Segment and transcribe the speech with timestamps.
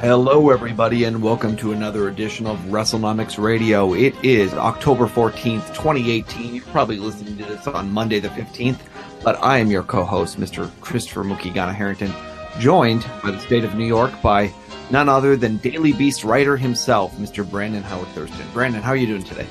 [0.00, 3.94] Hello, everybody, and welcome to another edition of WrestleNomics Radio.
[3.94, 6.54] It is October 14th, 2018.
[6.54, 8.78] You're probably listening to this on Monday the 15th,
[9.24, 10.70] but I am your co host, Mr.
[10.82, 12.12] Christopher Mukigana Harrington,
[12.58, 14.52] joined by the state of New York by
[14.90, 17.48] none other than Daily Beast writer himself, Mr.
[17.50, 18.46] Brandon Howard Thurston.
[18.52, 19.46] Brandon, how are you doing today?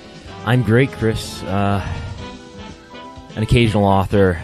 [0.46, 1.42] I'm great, Chris.
[1.42, 1.84] Uh,
[3.36, 4.40] an occasional author,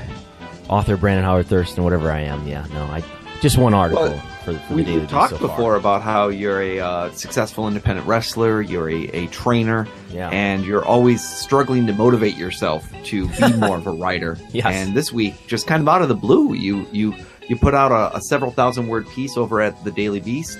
[0.67, 2.47] author Brandon Howard Thurston, whatever I am.
[2.47, 3.03] Yeah, no, I
[3.39, 4.05] just one article.
[4.05, 8.07] Well, for, for we, have talked so before about how you're a uh, successful independent
[8.07, 10.29] wrestler, you're a, a trainer, yeah.
[10.29, 14.37] and you're always struggling to motivate yourself to be more of a writer.
[14.51, 14.65] Yes.
[14.65, 17.15] And this week, just kind of out of the blue, you you
[17.47, 20.59] you put out a, a several thousand word piece over at the Daily Beast,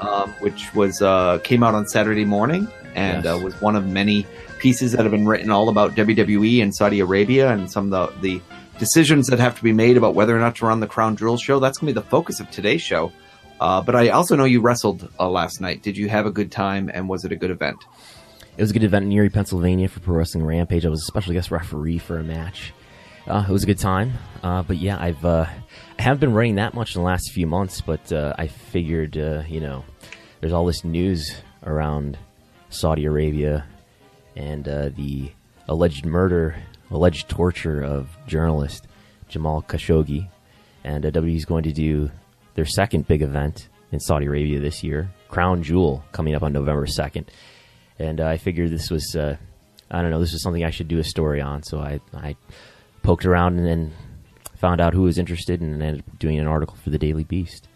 [0.00, 3.34] um, which was uh, came out on Saturday morning and Yes.
[3.34, 4.26] uh, was one of many
[4.58, 8.20] pieces that have been written all about WWE and Saudi Arabia and some of the
[8.20, 8.42] the
[8.78, 11.36] decisions that have to be made about whether or not to run the Crown Jewel
[11.36, 11.60] show.
[11.60, 13.12] That's going to be the focus of today's show.
[13.60, 15.82] Uh, but I also know you wrestled uh, last night.
[15.82, 17.78] Did you have a good time and was it a good event?
[18.56, 20.84] It was a good event in Erie, Pennsylvania for Pro Wrestling Rampage.
[20.84, 22.72] I was a special guest referee for a match.
[23.26, 24.12] Uh, it was a good time.
[24.42, 25.46] Uh, but yeah, I've uh,
[25.98, 27.80] I haven't been writing that much in the last few months.
[27.80, 29.84] But uh, I figured, you know,
[30.40, 32.18] there's all this news around
[32.70, 33.66] Saudi Arabia
[34.36, 35.32] and the
[35.68, 36.56] alleged murder,
[36.90, 38.86] alleged torture of journalist
[39.28, 40.28] Jamal Khashoggi,
[40.84, 42.10] and uh, WWE is going to do
[42.54, 46.86] their second big event in Saudi Arabia this year, Crown Jewel, coming up on November
[46.86, 47.30] second.
[47.98, 49.36] And uh, I figured this was, uh,
[49.90, 51.62] I don't know, this was something I should do a story on.
[51.62, 52.36] So I, I
[53.02, 53.92] poked around and then
[54.56, 57.68] found out who was interested and ended up doing an article for the Daily Beast.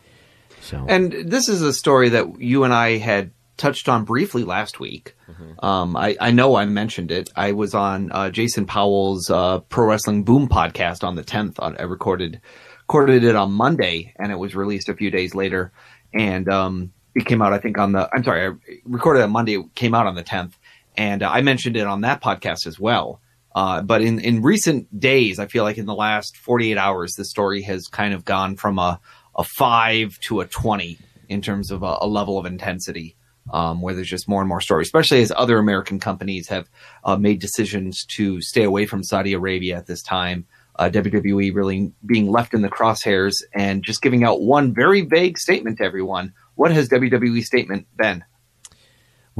[0.60, 4.80] So And this is a story that you and I had touched on briefly last
[4.80, 5.14] week.
[5.62, 7.30] Um, I, I know I mentioned it.
[7.36, 11.56] I was on uh, Jason Powell's uh, Pro Wrestling Boom podcast on the 10th.
[11.60, 12.40] On, I recorded
[12.80, 15.70] recorded it on Monday, and it was released a few days later.
[16.12, 18.08] And um, it came out, I think, on the.
[18.12, 19.56] I'm sorry, I recorded it on Monday.
[19.56, 20.54] It came out on the 10th,
[20.96, 23.20] and uh, I mentioned it on that podcast as well.
[23.54, 27.24] Uh, but in, in recent days, I feel like in the last 48 hours, the
[27.24, 29.00] story has kind of gone from a,
[29.36, 33.16] a five to a 20 in terms of a, a level of intensity,
[33.52, 36.68] um, where there's just more and more stories, especially as other American companies have
[37.04, 40.46] uh, made decisions to stay away from Saudi Arabia at this time.
[40.76, 45.36] Uh, WWE really being left in the crosshairs and just giving out one very vague
[45.36, 46.32] statement to everyone.
[46.54, 48.24] What has WWE statement been?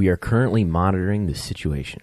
[0.01, 2.01] we are currently monitoring the situation.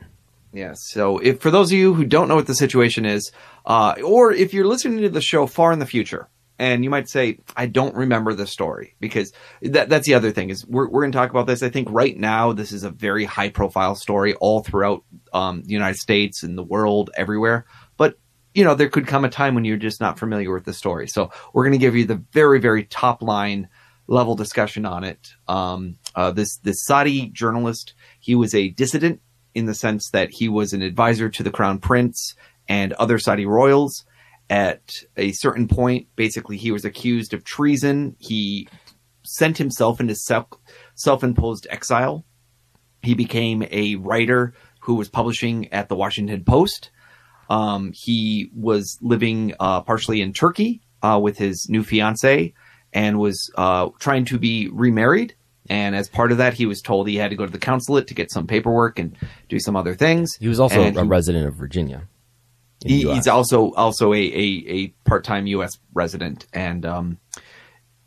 [0.54, 0.88] Yes.
[0.88, 3.32] So, if for those of you who don't know what the situation is,
[3.66, 7.10] uh, or if you're listening to the show far in the future, and you might
[7.10, 9.32] say, "I don't remember the story," because
[9.62, 11.64] that, that's the other thing is we're we're going to talk about this.
[11.64, 15.04] I think right now this is a very high profile story all throughout
[15.34, 17.66] um, the United States and the world, everywhere.
[17.98, 18.18] But
[18.54, 21.08] you know, there could come a time when you're just not familiar with the story.
[21.08, 23.70] So we're going to give you the very very top line
[24.08, 25.34] level discussion on it.
[25.48, 29.22] Um, uh, this this Saudi journalist, he was a dissident
[29.54, 32.36] in the sense that he was an advisor to the crown prince
[32.68, 34.06] and other Saudi royals.
[34.50, 38.16] At a certain point, basically, he was accused of treason.
[38.18, 38.68] He
[39.24, 42.24] sent himself into self imposed exile.
[43.02, 46.92] He became a writer who was publishing at the Washington Post.
[47.50, 52.54] Um, he was living uh, partially in Turkey uh, with his new fiancee
[52.94, 55.36] and was uh, trying to be remarried.
[55.70, 58.08] And as part of that, he was told he had to go to the consulate
[58.08, 59.18] to get some paperwork and
[59.50, 60.36] do some other things.
[60.40, 62.08] He was also And a he- resident of Virginia.
[62.86, 65.80] He, he's also also a a, a part time U.S.
[65.94, 67.18] resident, and um,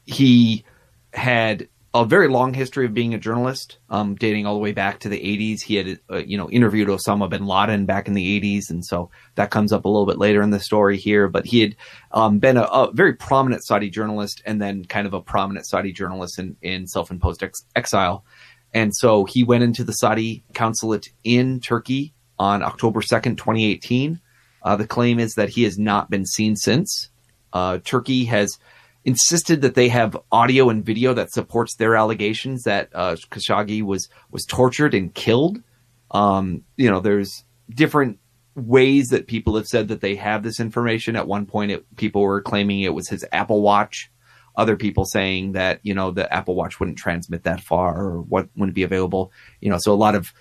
[0.04, 0.64] he
[1.12, 5.00] had a very long history of being a journalist, um, dating all the way back
[5.00, 5.62] to the 80s.
[5.62, 9.10] He had uh, you know interviewed Osama bin Laden back in the 80s, and so
[9.34, 11.26] that comes up a little bit later in the story here.
[11.26, 11.76] But he had
[12.12, 15.92] um, been a, a very prominent Saudi journalist, and then kind of a prominent Saudi
[15.92, 18.24] journalist in, in self imposed ex- exile.
[18.72, 24.20] And so he went into the Saudi consulate in Turkey on October 2nd, 2018.
[24.62, 27.10] Uh, the claim is that he has not been seen since.
[27.52, 28.58] Uh, Turkey has
[29.04, 34.08] insisted that they have audio and video that supports their allegations that uh, Khashoggi was
[34.30, 35.62] was tortured and killed.
[36.10, 38.18] Um, you know, there's different
[38.54, 41.16] ways that people have said that they have this information.
[41.16, 44.10] At one point, it, people were claiming it was his Apple Watch.
[44.56, 48.48] Other people saying that you know the Apple Watch wouldn't transmit that far or what
[48.56, 49.32] wouldn't be available.
[49.60, 50.32] You know, so a lot of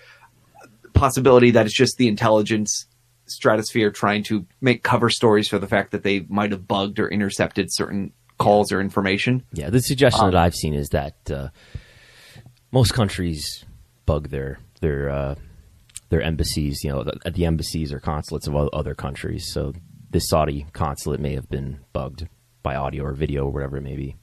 [0.92, 2.86] possibility that it's just the intelligence
[3.30, 7.08] stratosphere trying to make cover stories for the fact that they might have bugged or
[7.08, 9.44] intercepted certain calls or information.
[9.52, 11.48] Yeah, the suggestion Um, that I've seen is that uh,
[12.72, 13.64] most countries
[14.06, 15.34] bug their their uh,
[16.08, 19.52] their embassies, you know, at the embassies or consulates of other countries.
[19.52, 19.72] So
[20.10, 22.26] this Saudi consulate may have been bugged
[22.62, 24.16] by audio or video or whatever it may be.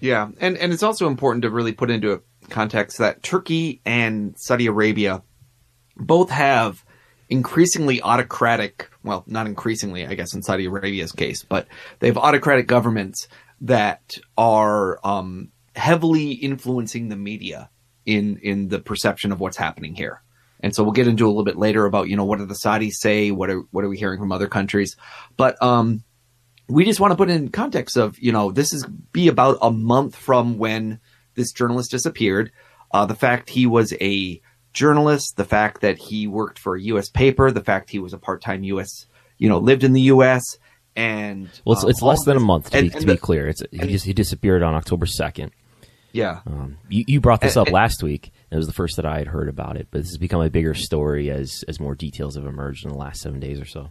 [0.00, 4.66] Yeah, and and it's also important to really put into context that Turkey and Saudi
[4.66, 5.22] Arabia
[5.96, 6.84] both have
[7.32, 11.66] increasingly autocratic, well, not increasingly, I guess, in Saudi Arabia's case, but
[11.98, 13.26] they have autocratic governments
[13.62, 17.70] that are um, heavily influencing the media
[18.04, 20.22] in in the perception of what's happening here.
[20.60, 22.54] And so we'll get into a little bit later about you know what do the
[22.54, 24.94] Saudis say, what are what are we hearing from other countries,
[25.38, 26.04] but um,
[26.68, 29.70] we just want to put in context of you know this is be about a
[29.70, 31.00] month from when
[31.34, 32.52] this journalist disappeared.
[32.92, 34.42] Uh, the fact he was a
[34.72, 37.08] journalist, the fact that he worked for a U.S.
[37.10, 39.06] paper, the fact he was a part-time U.S.
[39.38, 40.42] you know lived in the U.S.
[40.96, 43.16] and Well, it's, um, it's less than a month to, and- be, and to be
[43.18, 43.48] clear.
[43.48, 45.52] It's he just he disappeared on October second.
[46.12, 46.40] yeah.
[46.46, 48.32] Um, you, you brought this And- up last week.
[48.50, 50.50] It was the first that I had heard about it, but this has become a
[50.50, 53.90] bigger story as as more details have emerged in the last seven days or so.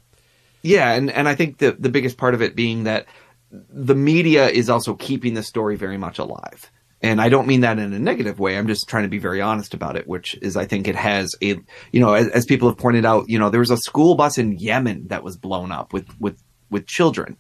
[0.62, 3.08] Yeah, and, and I think the the biggest part of it being that
[3.52, 6.72] the media is also keeping the story very much alive.
[7.04, 8.58] And I don't mean that in a negative way.
[8.58, 11.34] I'm just trying to be very honest about it, which is I think it has
[11.42, 11.60] a
[11.92, 14.38] you know, as, as people have pointed out, you know, there was a school bus
[14.38, 17.38] in Yemen that was blown up with with with children.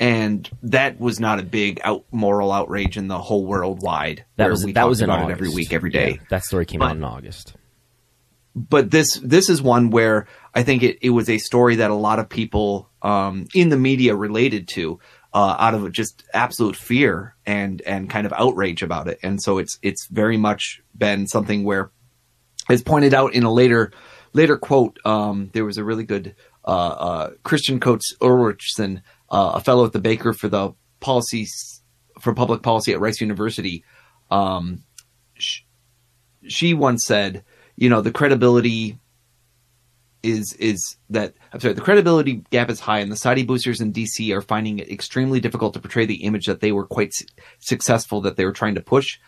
[0.00, 4.24] And that was not a big out moral outrage in the whole world wide.
[4.36, 5.30] That was we that was about August.
[5.30, 7.54] it every week, every day Yeah, that story came But- out in August.
[8.56, 11.94] but this this is one where I think it, it was a story that a
[11.94, 14.98] lot of people um, in the media related to
[15.32, 19.58] uh, out of just absolute fear and and kind of outrage about it, and so
[19.58, 21.90] it's it's very much been something where,
[22.68, 23.92] as pointed out in a later
[24.32, 26.34] later quote, um, there was a really good
[26.64, 31.46] uh, uh, Christian Coates Ulrichsen, uh, a fellow at the Baker for the policy
[32.20, 33.84] for public policy at Rice University.
[34.30, 34.84] Um,
[35.34, 35.62] sh-
[36.46, 37.44] she once said,
[37.76, 38.99] you know, the credibility
[40.22, 43.92] is is that I'm sorry, the credibility gap is high, and the Saudi boosters in
[43.92, 47.26] DC are finding it extremely difficult to portray the image that they were quite su-
[47.58, 49.18] successful that they were trying to push.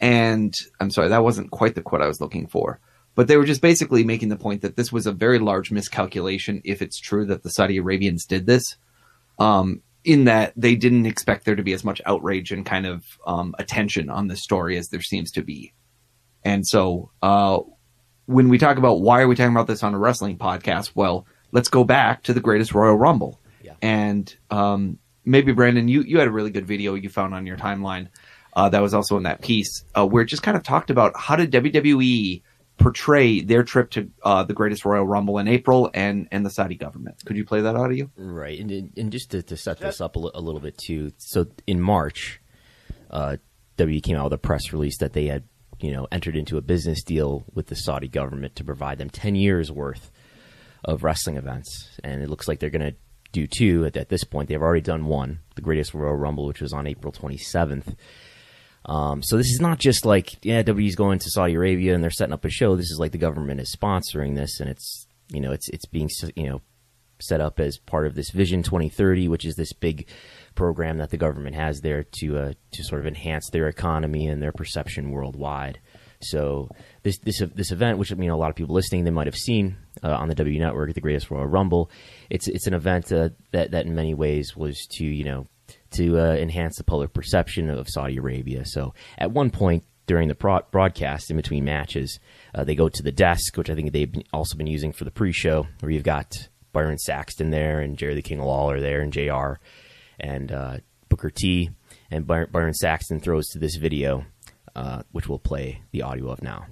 [0.00, 2.80] And I'm sorry, that wasn't quite the quote I was looking for.
[3.14, 6.60] But they were just basically making the point that this was a very large miscalculation
[6.64, 8.76] if it's true that the Saudi Arabians did this.
[9.38, 13.04] Um, in that they didn't expect there to be as much outrage and kind of
[13.26, 15.74] um, attention on this story as there seems to be.
[16.44, 17.58] And so, uh,
[18.26, 21.26] when we talk about why are we talking about this on a wrestling podcast, well,
[21.52, 23.40] let's go back to the greatest Royal Rumble.
[23.62, 23.74] Yeah.
[23.82, 27.56] And um, maybe Brandon, you you had a really good video you found on your
[27.56, 28.08] timeline
[28.54, 31.16] uh, that was also in that piece uh, where it just kind of talked about
[31.16, 32.42] how did WWE
[32.78, 36.74] portray their trip to uh, the greatest Royal Rumble in April and and the Saudi
[36.74, 37.24] government.
[37.24, 38.10] Could you play that audio?
[38.16, 41.12] Right, and, and and just to, to set this up a, a little bit too.
[41.18, 42.40] So in March,
[43.10, 43.36] uh,
[43.76, 45.44] W came out with a press release that they had,
[45.80, 49.34] you know, entered into a business deal with the Saudi government to provide them ten
[49.34, 50.10] years worth
[50.84, 52.96] of wrestling events, and it looks like they're going to
[53.32, 53.84] do two.
[53.84, 56.86] At, at this point, they've already done one, the Greatest Royal Rumble, which was on
[56.86, 57.94] April twenty seventh.
[58.86, 62.10] Um, so this is not just like yeah, WWE's going to Saudi Arabia and they're
[62.10, 62.76] setting up a show.
[62.76, 66.08] This is like the government is sponsoring this, and it's you know it's it's being
[66.36, 66.62] you know
[67.20, 70.06] set up as part of this Vision 2030, which is this big
[70.56, 74.42] program that the government has there to uh, to sort of enhance their economy and
[74.42, 75.78] their perception worldwide.
[76.20, 76.68] So
[77.02, 79.36] this this this event, which I mean a lot of people listening, they might have
[79.36, 81.90] seen uh, on the W Network, the Greatest Royal Rumble.
[82.30, 85.46] It's it's an event uh, that that in many ways was to you know
[85.92, 88.64] to uh, enhance the public perception of Saudi Arabia.
[88.64, 92.18] So at one point during the pro- broadcast, in between matches,
[92.54, 95.04] uh, they go to the desk, which I think they've been, also been using for
[95.04, 99.12] the pre-show, where you've got Byron Saxton there and Jerry the King Lawler there and
[99.12, 99.54] Jr.
[100.18, 101.70] and uh, Booker T.
[102.10, 104.24] And Byron, Byron Saxton throws to this video,
[104.74, 106.66] uh, which we'll play the audio of now.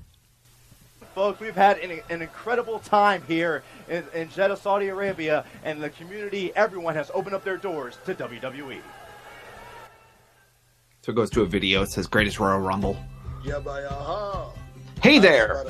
[1.14, 5.90] Folks, we've had an, an incredible time here in, in Jeddah, Saudi Arabia, and the
[5.90, 8.14] community, everyone has opened up their doors to.
[8.14, 8.78] WWE.
[11.02, 11.82] So it goes to a video.
[11.82, 12.96] It says "Greatest Royal Rumble."
[13.44, 14.52] يا
[15.02, 15.66] Hey there!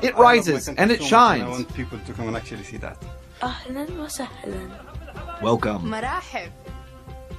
[0.00, 1.42] It rises and it shines.
[1.42, 3.02] I want people to come and actually see that.
[5.42, 5.82] Welcome.
[5.82, 6.50] Marahib.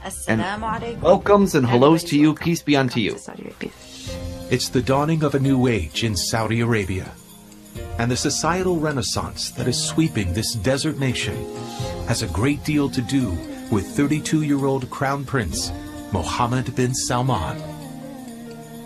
[0.03, 1.01] Assalamu alaikum.
[1.01, 2.35] Welcomes and hellos to you.
[2.35, 3.17] Peace be unto you.
[4.51, 7.11] It's the dawning of a new age in Saudi Arabia.
[7.97, 11.35] And the societal renaissance that is sweeping this desert nation
[12.07, 13.31] has a great deal to do
[13.71, 15.71] with 32 year old Crown Prince
[16.11, 17.76] Mohammed bin Salman.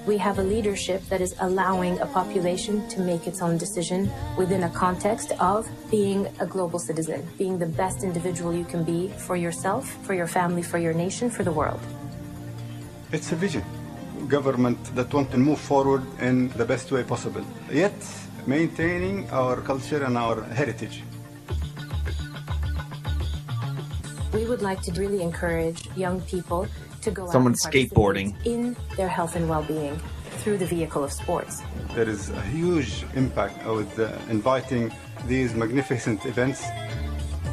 [0.07, 4.63] We have a leadership that is allowing a population to make its own decision within
[4.63, 9.35] a context of being a global citizen, being the best individual you can be for
[9.35, 11.79] yourself, for your family, for your nation, for the world.
[13.11, 13.63] It's a vision.
[14.27, 17.93] Government that want to move forward in the best way possible, yet
[18.47, 21.03] maintaining our culture and our heritage.
[24.33, 26.65] We would like to really encourage young people
[27.01, 28.33] to go Someone's out skateboarding.
[28.45, 29.99] in their health and well-being
[30.41, 31.61] through the vehicle of sports.
[31.93, 34.91] There is a huge impact with uh, inviting
[35.27, 36.63] these magnificent events.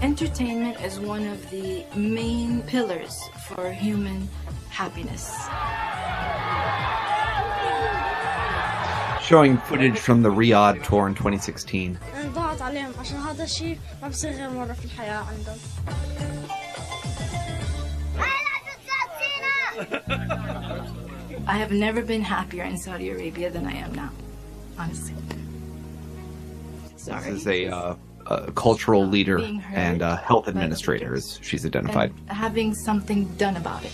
[0.00, 4.28] Entertainment is one of the main pillars for human
[4.71, 5.35] happiness.
[9.23, 11.99] Showing footage from the Riyadh tour in 2016.
[21.47, 24.11] I have never been happier in Saudi Arabia than I am now,
[24.78, 25.14] honestly.
[26.97, 27.30] Sorry.
[27.30, 27.94] This is a, uh,
[28.26, 29.38] a cultural leader
[29.73, 32.12] and a health administrator, as she's identified.
[32.28, 33.92] And having something done about it.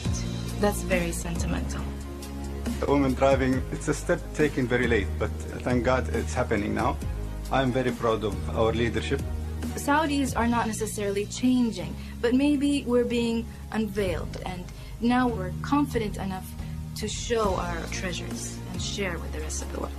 [0.61, 1.83] That's very sentimental.
[2.81, 5.31] The women driving, it's a step taken very late, but
[5.63, 6.97] thank God it's happening now.
[7.53, 9.21] I'm very proud of our leadership.
[9.77, 14.65] Saudis are not necessarily changing, but maybe we're being unveiled, and
[15.01, 16.51] now we're confident enough
[16.97, 19.93] to show our treasures and share with the rest of the world.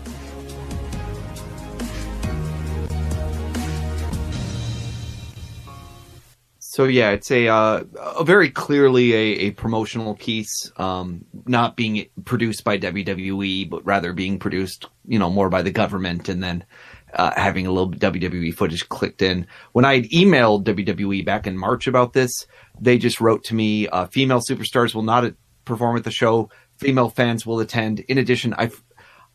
[6.75, 7.83] So yeah, it's a uh,
[8.17, 14.11] a very clearly a, a promotional piece, um, not being produced by WWE, but rather
[14.11, 16.65] being produced, you know, more by the government, and then
[17.15, 19.47] uh, having a little WWE footage clicked in.
[19.71, 22.45] When I had emailed WWE back in March about this,
[22.79, 26.49] they just wrote to me, uh, "Female superstars will not perform at the show.
[26.77, 28.01] Female fans will attend.
[28.01, 28.69] In addition, I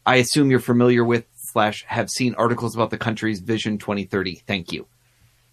[0.06, 4.42] I assume you're familiar with slash have seen articles about the country's Vision 2030.
[4.46, 4.86] Thank you."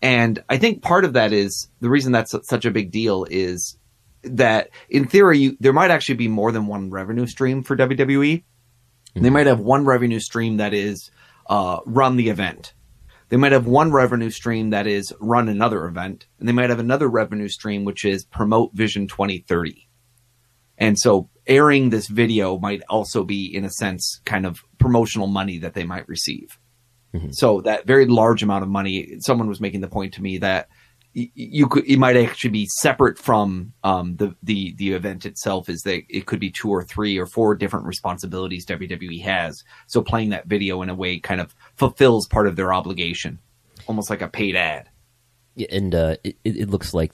[0.02, 3.78] And I think part of that is the reason that's such a big deal is
[4.24, 8.08] that in theory, you, there might actually be more than one revenue stream for WWE.
[8.08, 9.24] Mm-hmm.
[9.24, 11.10] They might have one revenue stream that is
[11.50, 12.74] uh, run the event.
[13.30, 16.80] They might have one revenue stream that is run another event, and they might have
[16.80, 19.88] another revenue stream which is promote Vision 2030.
[20.78, 25.58] And so airing this video might also be, in a sense, kind of promotional money
[25.60, 26.58] that they might receive.
[27.14, 27.32] Mm-hmm.
[27.32, 30.70] So that very large amount of money, someone was making the point to me that
[31.18, 35.68] you could, it might actually be separate from um, the the the event itself.
[35.68, 39.64] Is that it could be two or three or four different responsibilities WWE has.
[39.88, 43.40] So playing that video in a way kind of fulfills part of their obligation,
[43.88, 44.90] almost like a paid ad.
[45.56, 47.14] Yeah, and uh, it, it looks like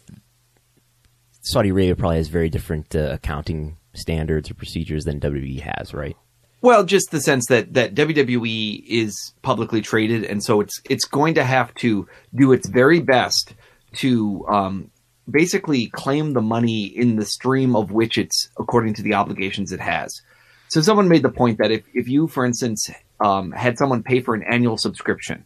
[1.41, 6.17] Saudi Arabia probably has very different uh, accounting standards or procedures than WWE has, right?
[6.61, 11.35] Well, just the sense that that WWE is publicly traded, and so it's it's going
[11.35, 13.53] to have to do its very best
[13.93, 14.91] to um,
[15.29, 19.79] basically claim the money in the stream of which it's according to the obligations it
[19.79, 20.21] has.
[20.67, 24.21] So someone made the point that if if you, for instance, um, had someone pay
[24.21, 25.45] for an annual subscription,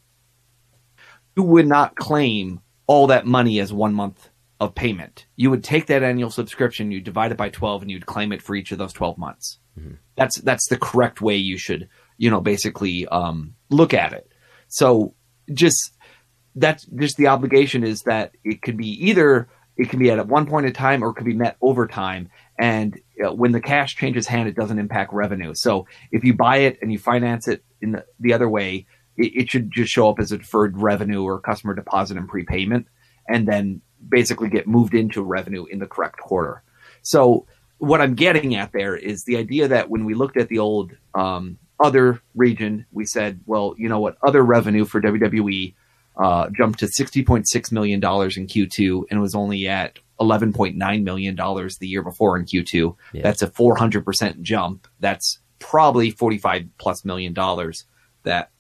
[1.35, 5.25] you would not claim all that money as one month of payment.
[5.35, 8.41] You would take that annual subscription, you divide it by twelve, and you'd claim it
[8.41, 9.59] for each of those twelve months.
[9.77, 9.95] Mm-hmm.
[10.15, 14.31] That's that's the correct way you should, you know, basically um, look at it.
[14.69, 15.13] So
[15.53, 15.91] just
[16.57, 19.47] that's just the obligation is that it could be either
[19.77, 22.29] it can be at one point in time or it could be met over time.
[22.57, 25.53] And when the cash changes hand, it doesn't impact revenue.
[25.53, 28.87] So if you buy it and you finance it in the, the other way,
[29.17, 32.87] it, it should just show up as a deferred revenue or customer deposit and prepayment,
[33.29, 36.63] and then basically get moved into revenue in the correct quarter.
[37.03, 37.45] So
[37.77, 40.93] what I'm getting at there is the idea that when we looked at the old
[41.13, 45.75] um, other region, we said, well, you know what, other revenue for WWE
[46.17, 52.03] uh, jumped to $60.6 million in Q2 and was only at $11.9 million the year
[52.03, 52.95] before in Q2.
[53.13, 53.21] Yeah.
[53.21, 54.87] That's a 400% jump.
[54.99, 57.85] That's probably 45 plus million dollars
[58.23, 58.51] that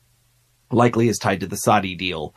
[0.71, 2.35] likely is tied to the Saudi deal.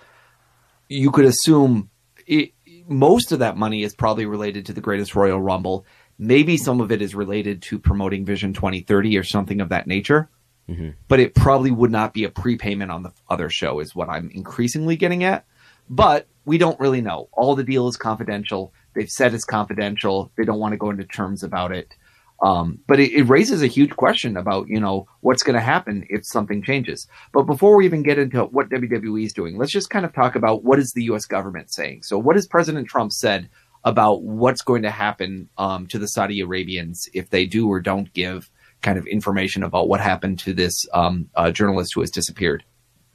[0.89, 1.91] You could assume
[2.27, 2.53] it,
[2.87, 5.87] most of that money is probably related to the greatest Royal Rumble
[6.23, 10.29] Maybe some of it is related to promoting Vision 2030 or something of that nature.
[10.69, 10.91] Mm-hmm.
[11.09, 14.31] But it probably would not be a prepayment on the other show, is what I'm
[14.31, 15.45] increasingly getting at.
[15.89, 17.29] But we don't really know.
[17.33, 18.73] All the deal is confidential.
[18.95, 20.31] They've said it's confidential.
[20.37, 21.95] They don't want to go into terms about it.
[22.43, 26.07] Um, but it, it, raises a huge question about, you know, what's going to happen
[26.09, 27.07] if something changes.
[27.35, 30.37] But before we even get into what WWE is doing, let's just kind of talk
[30.37, 31.27] about what is the U.S.
[31.27, 32.03] government saying.
[32.03, 33.51] So what has President Trump said
[33.85, 38.13] about what's going to happen um, to the Saudi Arabians if they do or don't
[38.15, 38.51] give
[38.83, 42.65] kind of information about what happened to this um, uh, journalist who has disappeared.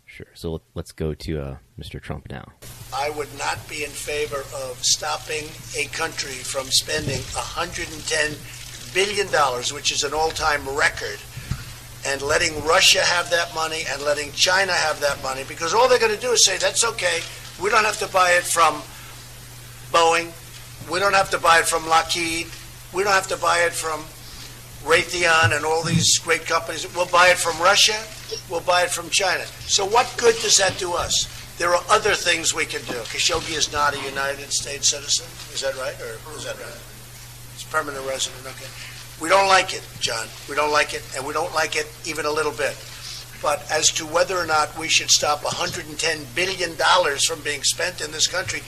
[0.05, 0.27] Sure.
[0.33, 2.01] So let's go to uh, Mr.
[2.01, 2.45] Trump now.
[2.93, 5.45] I would not be in favor of stopping
[5.77, 9.27] a country from spending $110 billion,
[9.73, 11.19] which is an all time record,
[12.05, 15.99] and letting Russia have that money and letting China have that money, because all they're
[15.99, 17.19] going to do is say, that's okay,
[17.61, 18.75] we don't have to buy it from
[19.91, 20.31] Boeing,
[20.89, 22.47] we don't have to buy it from Lockheed.
[22.93, 24.05] We don't have to buy it from
[24.85, 26.85] Raytheon and all these great companies.
[26.95, 27.97] We'll buy it from Russia.
[28.49, 29.43] We'll buy it from China.
[29.65, 31.27] So what good does that do us?
[31.57, 32.99] There are other things we can do.
[33.09, 35.25] Khashoggi is not a United States citizen.
[35.53, 35.95] Is that right?
[36.01, 36.81] Or is that right?
[37.53, 38.45] He's permanent resident.
[38.45, 38.69] Okay.
[39.21, 40.27] We don't like it, John.
[40.49, 42.75] We don't like it, and we don't like it even a little bit.
[43.41, 46.75] But as to whether or not we should stop $110 billion
[47.25, 48.61] from being spent in this country,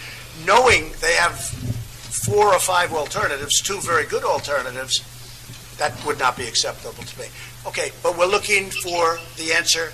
[0.46, 5.04] knowing they have four or five alternatives, two very good alternatives,
[5.78, 7.28] that would not be acceptable to me.
[7.66, 9.92] Okay, but we're looking for the answer,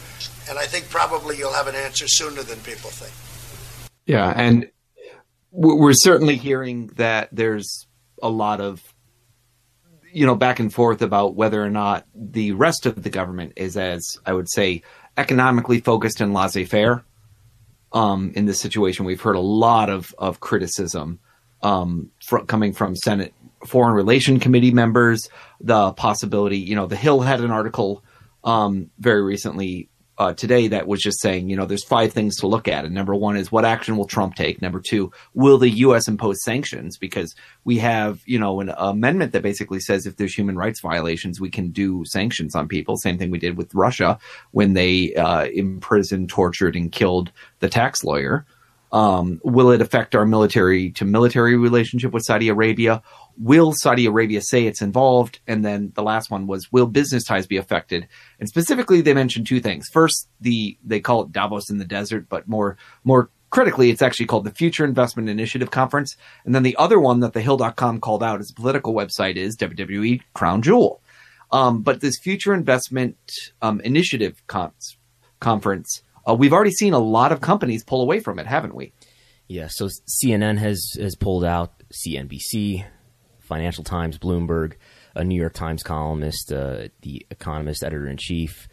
[0.50, 3.14] and I think probably you'll have an answer sooner than people think.
[4.06, 4.70] Yeah, and
[5.52, 7.88] we're certainly hearing that there's
[8.22, 8.82] a lot of
[10.12, 13.78] you know back and forth about whether or not the rest of the government is
[13.78, 14.84] as I would say
[15.18, 17.04] economically focused and laissez-faire.
[17.92, 21.20] Um, in this situation, we've heard a lot of of criticism
[21.64, 22.12] um,
[22.48, 23.34] coming from Senate
[23.66, 25.30] Foreign Relation Committee members.
[25.62, 28.04] The possibility, you know, the Hill had an article
[28.44, 32.48] um, very recently uh, today that was just saying, you know, there's five things to
[32.48, 32.86] look at.
[32.86, 34.62] And number one is what action will Trump take?
[34.62, 36.08] Number two, will the U.S.
[36.08, 36.98] impose sanctions?
[36.98, 41.42] Because we have, you know, an amendment that basically says if there's human rights violations,
[41.42, 42.96] we can do sanctions on people.
[42.96, 44.20] Same thing we did with Russia
[44.52, 48.46] when they uh, imprisoned, tortured, and killed the tax lawyer.
[48.94, 53.02] Um, will it affect our military to military relationship with Saudi Arabia?
[53.40, 55.40] Will Saudi Arabia say it's involved?
[55.48, 58.08] And then the last one was, will business ties be affected?
[58.40, 59.90] And specifically, they mentioned two things.
[59.92, 64.28] First, the they call it Davos in the desert, but more more critically, it's actually
[64.28, 66.16] called the Future Investment Initiative Conference.
[66.46, 69.58] And then the other one that the Hill.com called out as a political website is
[69.58, 71.02] WWE Crown Jewel.
[71.52, 73.18] Um, but this Future Investment
[73.62, 74.72] um, Initiative con-
[75.40, 78.94] conference, uh, we've already seen a lot of companies pull away from it, haven't we?
[79.48, 79.68] Yeah.
[79.70, 81.74] So CNN has has pulled out.
[81.94, 82.86] CNBC,
[83.40, 84.74] Financial Times, Bloomberg,
[85.16, 88.68] a New York Times columnist, uh, the Economist editor in chief,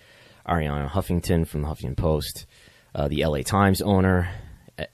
[0.48, 2.46] Arianna Huffington from the Huffington Post,
[2.94, 4.30] uh, the LA Times owner,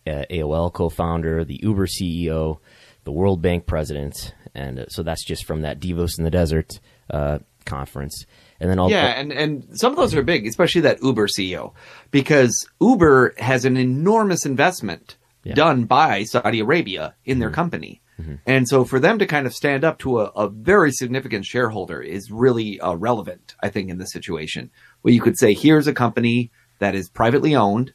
[0.06, 2.58] AOL co founder, the Uber CEO,
[3.04, 4.34] the World Bank president.
[4.54, 6.80] And uh, so that's just from that Davos in the Desert
[7.10, 8.26] uh, conference.
[8.60, 11.72] And then all yeah, and, and some of those are big, especially that Uber CEO,
[12.10, 15.54] because Uber has an enormous investment yeah.
[15.54, 17.54] done by Saudi Arabia in their mm-hmm.
[17.54, 18.02] company.
[18.20, 18.36] Mm-hmm.
[18.46, 22.00] And so for them to kind of stand up to a, a very significant shareholder
[22.00, 24.70] is really uh, relevant, I think, in this situation.
[25.02, 27.92] Where you could say, here's a company that is privately owned,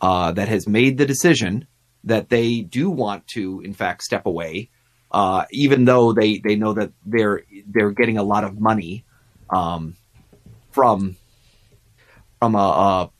[0.00, 1.66] uh, that has made the decision
[2.04, 4.68] that they do want to, in fact, step away,
[5.10, 9.04] uh, even though they, they know that they're they're getting a lot of money
[9.54, 9.96] um,
[10.70, 11.16] from
[12.40, 13.10] from a, a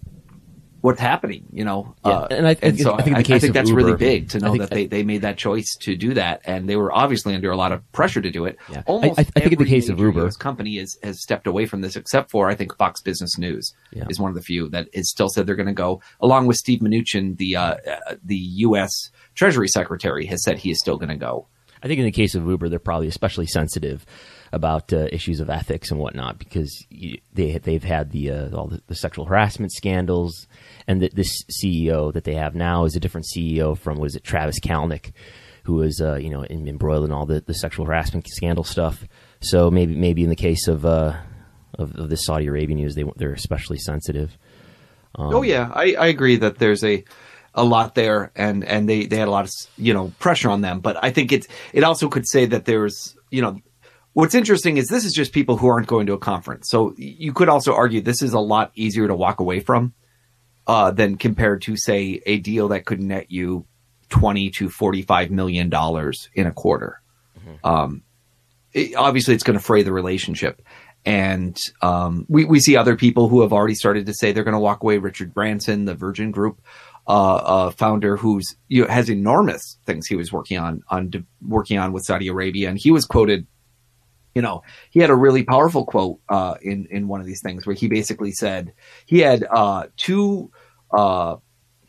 [0.84, 1.94] what's happening, you know.
[2.04, 2.12] Yeah.
[2.12, 4.38] Uh, and I, and so I think, I, I think that's Uber, really big to
[4.38, 7.50] know that they, they made that choice to do that, and they were obviously under
[7.50, 8.58] a lot of pressure to do it.
[8.70, 8.82] Yeah.
[8.84, 11.64] Almost I, I think in the case of Uber, US company is, has stepped away
[11.64, 14.04] from this, except for I think Fox Business News yeah.
[14.10, 16.58] is one of the few that is still said they're going to go, along with
[16.58, 19.10] Steve Mnuchin, the uh, uh, the U.S.
[19.34, 21.46] Treasury Secretary, has said he is still going to go.
[21.82, 24.04] I think in the case of Uber, they're probably especially sensitive
[24.54, 26.86] about uh, issues of ethics and whatnot because
[27.32, 30.46] they they've had the uh, all the, the, sexual harassment scandals,
[30.86, 34.24] and the, this CEO that they have now is a different CEO from was it
[34.24, 35.12] Travis Kalanick,
[35.64, 39.04] who was uh, you know embroiled in all the, the sexual harassment scandal stuff.
[39.40, 41.16] So maybe maybe in the case of uh,
[41.78, 44.38] of, of this Saudi Arabia news, they they're especially sensitive.
[45.16, 47.04] Um, oh yeah, I, I agree that there's a
[47.54, 50.60] a lot there and and they they had a lot of you know pressure on
[50.60, 53.60] them but i think it's it also could say that there's you know
[54.14, 56.70] What's interesting is this is just people who aren't going to a conference.
[56.70, 59.92] So you could also argue this is a lot easier to walk away from
[60.66, 63.66] uh, than compared to, say, a deal that could net you
[64.11, 67.03] twenty to forty-five million dollars in a quarter.
[67.37, 67.66] Mm-hmm.
[67.66, 68.03] Um,
[68.72, 70.62] it, obviously, it's going to fray the relationship,
[71.05, 74.53] and um, we we see other people who have already started to say they're going
[74.53, 74.98] to walk away.
[74.98, 76.61] Richard Branson, the Virgin Group
[77.09, 81.11] uh, uh, founder, who's you know, has enormous things he was working on on
[81.42, 83.48] working on with Saudi Arabia, and he was quoted
[84.34, 87.66] you know, he had a really powerful quote uh, in in one of these things
[87.66, 88.72] where he basically said
[89.06, 90.50] he had uh, two
[90.92, 91.36] uh,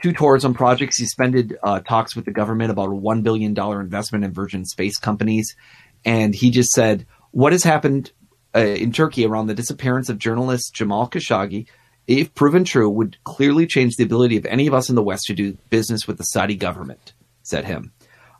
[0.01, 0.97] two tourism projects.
[0.97, 4.65] He suspended uh, talks with the government about a one billion dollar investment in Virgin
[4.65, 5.55] Space companies,
[6.03, 8.11] and he just said what has happened
[8.55, 11.67] uh, in Turkey around the disappearance of journalist Jamal Khashoggi.
[12.07, 15.25] If proven true, would clearly change the ability of any of us in the West
[15.25, 17.93] to do business with the Saudi government, said him.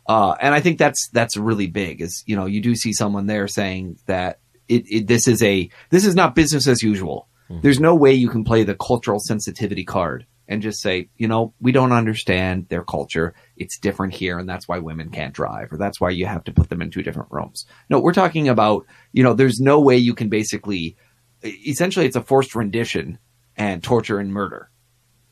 [0.08, 2.00] Uh, and I think that's that's really big.
[2.00, 5.68] Is you know you do see someone there saying that it, it this is a
[5.90, 7.28] this is not business as usual.
[7.50, 7.60] Mm-hmm.
[7.62, 11.52] There's no way you can play the cultural sensitivity card and just say, you know,
[11.60, 13.34] we don't understand their culture.
[13.56, 16.52] It's different here, and that's why women can't drive, or that's why you have to
[16.52, 17.66] put them in two different rooms.
[17.90, 20.96] No, we're talking about, you know, there's no way you can basically,
[21.44, 23.18] essentially, it's a forced rendition
[23.56, 24.70] and torture and murder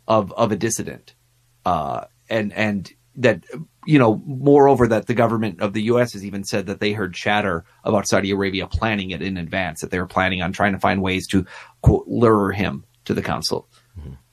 [0.08, 1.14] of of a dissident,
[1.64, 3.44] uh, and and that
[3.86, 6.12] you know, moreover, that the government of the U.S.
[6.12, 9.90] has even said that they heard chatter about Saudi Arabia planning it in advance, that
[9.90, 11.46] they were planning on trying to find ways to
[11.82, 13.68] quote lure him to the council.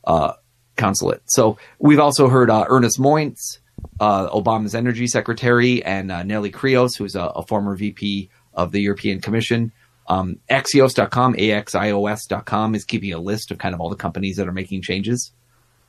[0.03, 0.33] Uh,
[0.77, 1.21] consulate.
[1.27, 3.59] So we've also heard uh, Ernest Moniz,
[3.99, 8.81] uh, Obama's energy secretary, and uh, Neelie Kroes, who's a, a, former VP of the
[8.81, 9.71] European Commission.
[10.07, 14.53] Um, Axios.com, AXIOS.com is keeping a list of kind of all the companies that are
[14.53, 15.31] making changes.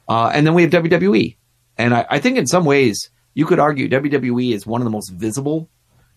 [0.09, 1.37] Uh, and then we have WWE.
[1.79, 4.91] And I, I think in some ways, you could argue WWE is one of the
[4.91, 5.69] most visible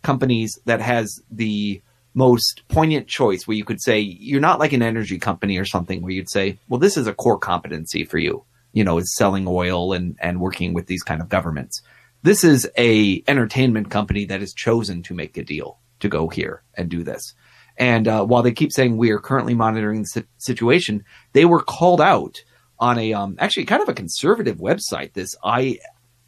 [0.02, 1.82] companies that has the
[2.14, 6.02] most poignant choice where you could say you're not like an energy company or something
[6.02, 9.48] where you'd say, well, this is a core competency for you you know, is selling
[9.48, 11.82] oil and, and working with these kind of governments.
[12.22, 16.62] This is a entertainment company that has chosen to make a deal to go here
[16.76, 17.34] and do this.
[17.78, 22.02] And uh, while they keep saying we are currently monitoring the situation, they were called
[22.02, 22.44] out
[22.78, 25.14] on a um, actually kind of a conservative website.
[25.14, 25.80] This I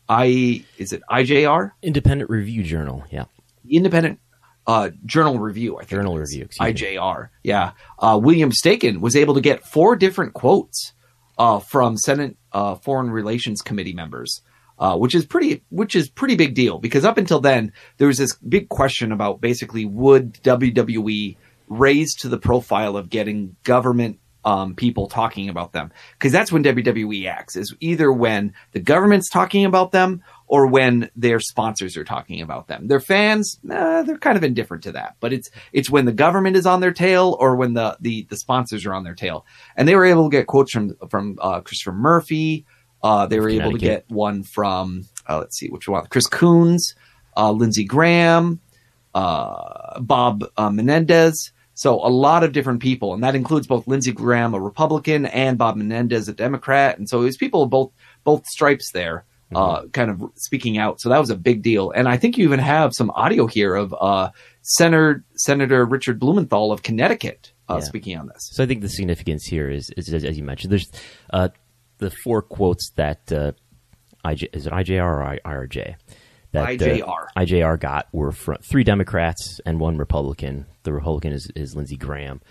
[0.09, 3.03] I is it IJR Independent Review Journal?
[3.11, 3.25] Yeah,
[3.69, 4.19] Independent
[4.67, 5.77] uh, Journal Review.
[5.77, 6.47] I think Journal Review.
[6.59, 7.23] IJR.
[7.23, 7.27] Me.
[7.43, 7.71] Yeah.
[7.97, 10.93] Uh, William Staken was able to get four different quotes
[11.37, 14.41] uh, from Senate uh, Foreign Relations Committee members,
[14.77, 18.17] uh, which is pretty, which is pretty big deal because up until then there was
[18.17, 21.37] this big question about basically would WWE
[21.69, 26.63] raise to the profile of getting government um, people talking about them because that's when
[26.63, 32.05] WWE acts is either when the government's talking about them or when their sponsors are
[32.05, 32.87] talking about them.
[32.87, 36.55] Their fans, uh, they're kind of indifferent to that, but it's it's when the government
[36.55, 39.45] is on their tail or when the the, the sponsors are on their tail.
[39.75, 42.65] And they were able to get quotes from from uh, Christopher Murphy.
[43.03, 46.95] Uh, they were able to get one from uh, let's see which one, Chris Coons,
[47.35, 48.61] uh, Lindsey Graham,
[49.13, 51.51] uh, Bob Menendez.
[51.77, 55.59] So a lot of different people, and that includes both Lindsey Graham, a Republican, and
[55.59, 56.97] Bob Menendez, a Democrat.
[56.97, 57.91] And so it was people of both
[58.23, 59.87] both stripes there uh, mm-hmm.
[59.89, 60.99] kind of speaking out.
[60.99, 61.91] So that was a big deal.
[61.91, 66.71] And I think you even have some audio here of uh, Senator Senator Richard Blumenthal
[66.71, 67.79] of Connecticut uh, yeah.
[67.81, 68.49] speaking on this.
[68.53, 70.91] So I think the significance here is, is as you mentioned, there's
[71.31, 71.49] uh,
[71.99, 73.51] the four quotes that uh,
[74.25, 75.95] IJ, is it IJR or IRJ?
[76.53, 77.27] That, IJR.
[77.37, 80.65] IJR got were from three Democrats and one Republican.
[80.87, 82.41] The Republican is, is Lindsey Graham.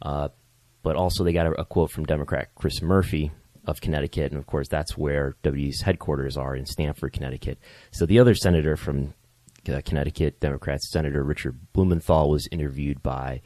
[0.00, 3.32] but also they got a, a quote from Democrat Chris Murphy,
[3.66, 7.58] of Connecticut, and of course that's where W's headquarters are in Stamford, Connecticut.
[7.90, 9.14] So the other senator from
[9.68, 13.42] uh, Connecticut, Democrat Senator Richard Blumenthal, was interviewed by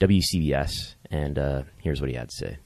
[0.00, 2.58] WCBS, and uh, here's what he had to say.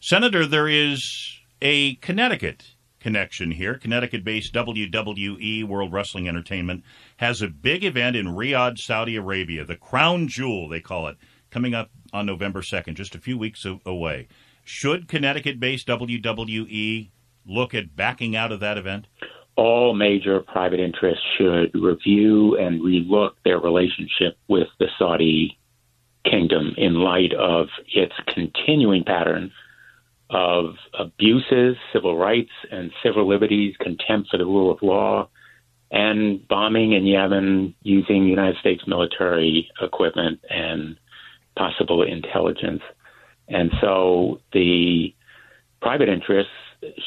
[0.00, 2.64] Senator, there is a Connecticut
[3.00, 3.74] connection here.
[3.74, 6.84] Connecticut based WWE, World Wrestling Entertainment,
[7.18, 11.16] has a big event in Riyadh, Saudi Arabia, the Crown Jewel, they call it,
[11.50, 14.28] coming up on November 2nd, just a few weeks away.
[14.64, 17.10] Should Connecticut based WWE
[17.46, 19.06] look at backing out of that event?
[19.56, 25.58] All major private interests should review and relook their relationship with the Saudi
[26.24, 29.50] kingdom in light of its continuing pattern
[30.30, 35.28] of abuses, civil rights and civil liberties, contempt for the rule of law,
[35.90, 40.98] and bombing in Yemen using United States military equipment and
[41.56, 42.82] possible intelligence.
[43.48, 45.14] And so the
[45.80, 46.52] private interests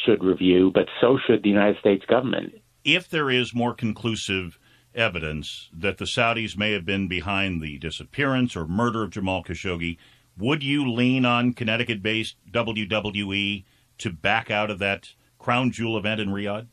[0.04, 2.54] should review, but so should the United States government.
[2.84, 4.58] If there is more conclusive
[4.96, 9.98] evidence that the Saudis may have been behind the disappearance or murder of Jamal Khashoggi,
[10.38, 13.63] would you lean on Connecticut based WWE
[14.00, 16.67] to back out of that crown jewel event in Riyadh?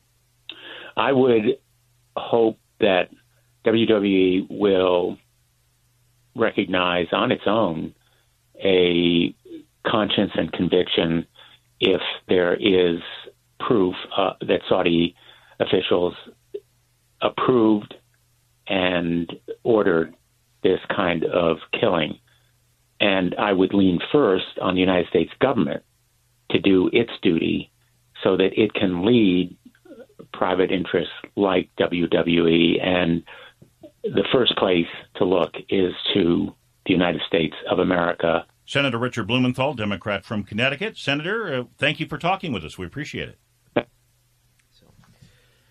[0.96, 1.58] I would
[2.16, 3.10] hope that
[3.64, 5.18] WWE will
[6.34, 7.94] recognize on its own
[8.62, 9.34] a
[9.86, 11.26] conscience and conviction
[11.80, 13.00] if there is
[13.60, 15.14] proof uh, that Saudi
[15.60, 16.14] officials
[17.20, 17.94] approved
[18.66, 20.14] and ordered
[20.62, 22.18] this kind of killing.
[23.00, 25.82] And I would lean first on the United States government
[26.50, 27.70] to do its duty
[28.22, 29.56] so that it can lead
[30.32, 32.84] private interests like WWE.
[32.84, 33.22] And
[34.02, 36.54] the first place to look is to
[36.86, 40.98] the United States of America Senator Richard Blumenthal, Democrat from Connecticut.
[40.98, 42.76] Senator, uh, thank you for talking with us.
[42.76, 43.38] We appreciate it.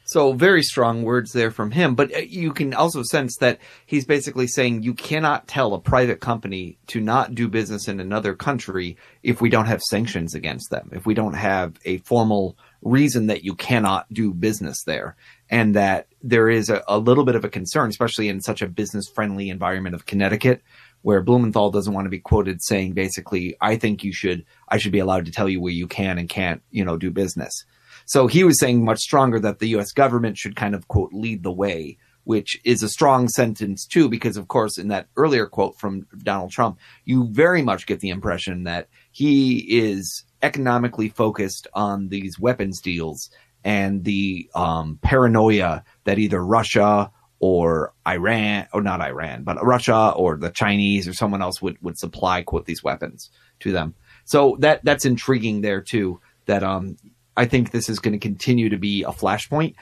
[0.08, 4.06] So very strong words there from him, but uh, you can also sense that he's
[4.06, 8.96] basically saying you cannot tell a private company to not do business in another country
[9.22, 13.44] if we don't have sanctions against them, if we don't have a formal reason that
[13.44, 15.18] you cannot do business there,
[15.50, 18.68] and that there is a, a little bit of a concern, especially in such a
[18.70, 20.62] business friendly environment of Connecticut,
[21.02, 24.94] where Blumenthal doesn't want to be quoted saying basically, I think you should, I should
[24.94, 27.66] be allowed to tell you where you can and can't, you know, do business.
[28.08, 29.92] So he was saying much stronger that the U.S.
[29.92, 34.38] government should kind of quote lead the way, which is a strong sentence too, because
[34.38, 38.64] of course in that earlier quote from Donald Trump, you very much get the impression
[38.64, 43.30] that he is economically focused on these weapons deals
[43.66, 50.38] and the um, paranoia that either Russia or Iran, or not Iran, but Russia or
[50.38, 53.96] the Chinese or someone else would, would supply, quote, these weapons to them.
[54.24, 56.96] So that, that's intriguing there too, that, um,
[57.38, 59.76] I think this is going to continue to be a flashpoint.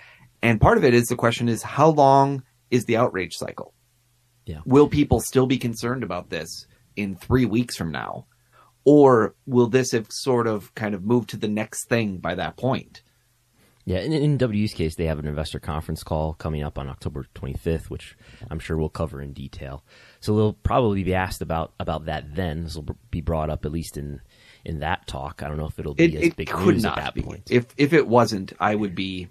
[0.44, 3.74] And part of it is the question is how long is the outrage cycle?
[4.46, 4.60] Yeah.
[4.66, 8.28] Will people still be concerned about this in three weeks from now?
[8.84, 12.58] Or will this have sort of kind of moved to the next thing by that
[12.58, 13.02] point?
[13.86, 17.26] Yeah, in, in W's case, they have an investor conference call coming up on October
[17.36, 18.18] 25th, which
[18.50, 19.84] I'm sure we'll cover in detail.
[20.20, 22.64] So they'll probably be asked about about that then.
[22.64, 24.22] This will be brought up at least in
[24.66, 25.42] in that talk.
[25.44, 27.14] I don't know if it'll be it, as it big could news not at that
[27.14, 27.22] be.
[27.22, 27.44] point.
[27.50, 29.30] If if it wasn't, I would be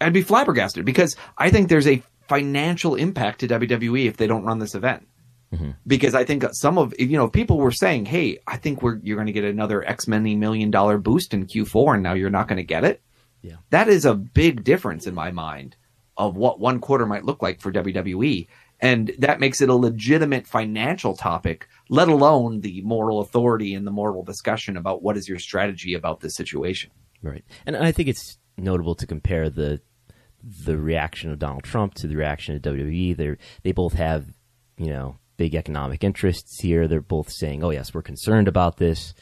[0.00, 4.44] I'd be flabbergasted because I think there's a financial impact to WWE if they don't
[4.44, 5.08] run this event.
[5.52, 5.70] Mm-hmm.
[5.86, 9.16] Because I think some of you know people were saying, "Hey, I think we're you're
[9.16, 12.48] going to get another X many million dollar boost in Q4, and now you're not
[12.48, 13.02] going to get it."
[13.42, 13.56] Yeah.
[13.70, 15.76] That is a big difference in my mind
[16.16, 18.46] of what one quarter might look like for WWE.
[18.82, 23.92] And that makes it a legitimate financial topic, let alone the moral authority and the
[23.92, 26.90] moral discussion about what is your strategy about this situation.
[27.22, 27.44] Right.
[27.64, 29.80] And I think it's notable to compare the
[30.64, 33.16] the reaction of Donald Trump to the reaction of WWE.
[33.16, 34.26] They they both have,
[34.76, 36.88] you know, big economic interests here.
[36.88, 39.14] They're both saying, "Oh yes, we're concerned about this."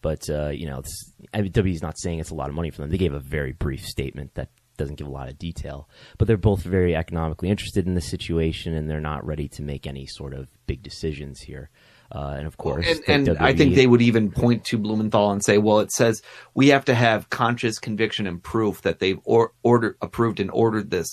[0.00, 2.82] But uh, you know, this, WWE is not saying it's a lot of money for
[2.82, 2.90] them.
[2.90, 4.50] They gave a very brief statement that
[4.82, 5.88] doesn't give a lot of detail.
[6.18, 9.86] But they're both very economically interested in the situation, and they're not ready to make
[9.86, 11.70] any sort of big decisions here.
[12.14, 15.42] Uh, and of course, and, and I think they would even point to Blumenthal and
[15.42, 16.20] say, "Well, it says
[16.52, 20.90] we have to have conscious conviction and proof that they've or, ordered, approved, and ordered
[20.90, 21.08] this.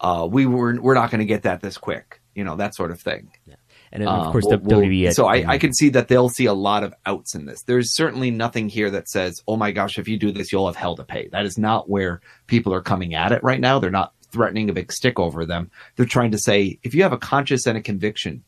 [0.00, 2.92] Uh, we were we're not going to get that this quick, you know, that sort
[2.92, 3.56] of thing." Yeah.
[3.92, 5.12] And of Um, course, we'll- we'll- WWE.
[5.12, 7.62] so I, I can see that they'll see a lot of outs in this.
[7.62, 10.76] There's certainly nothing here that says, "Oh my gosh, if you do this, you'll have
[10.76, 13.78] hell to pay." That is not where people are coming at it right now.
[13.78, 15.70] They're not threatening a big stick over them.
[15.96, 18.44] They're trying to say, if you have a conscience and a conviction,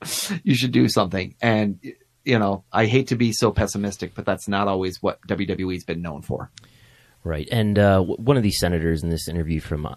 [0.42, 1.34] you should do something.
[1.42, 1.78] And
[2.24, 6.02] you know, I hate to be so pessimistic, but that's not always what WWE's been
[6.02, 6.50] known for.
[7.24, 7.48] Right.
[7.50, 9.94] And uh, one of these senators in this interview from uh,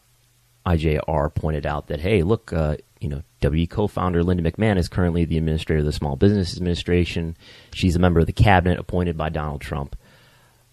[0.66, 5.26] IJR pointed out that, hey, look, uh, you know, WE co-founder Linda McMahon is currently
[5.26, 7.38] the administrator of the Small Business Administration.
[7.72, 9.96] She's a member of the cabinet appointed by Donald Trump.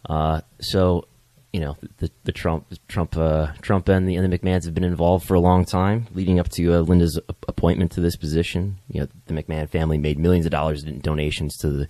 [0.08, 1.06] Uh, so,
[1.52, 4.82] you know, the, the Trump, Trump, uh, Trump and the, and the McMahons have been
[4.82, 8.78] involved for a long time, leading up to uh, Linda's appointment to this position.
[8.88, 11.88] You know, the McMahon family made millions of dollars in donations to the,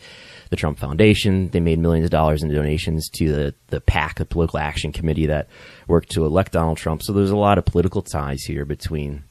[0.50, 1.50] the Trump Foundation.
[1.50, 5.26] They made millions of dollars in donations to the, the PAC, the Political Action Committee
[5.26, 5.46] that
[5.86, 7.00] worked to elect Donald Trump.
[7.04, 9.22] So there's a lot of political ties here between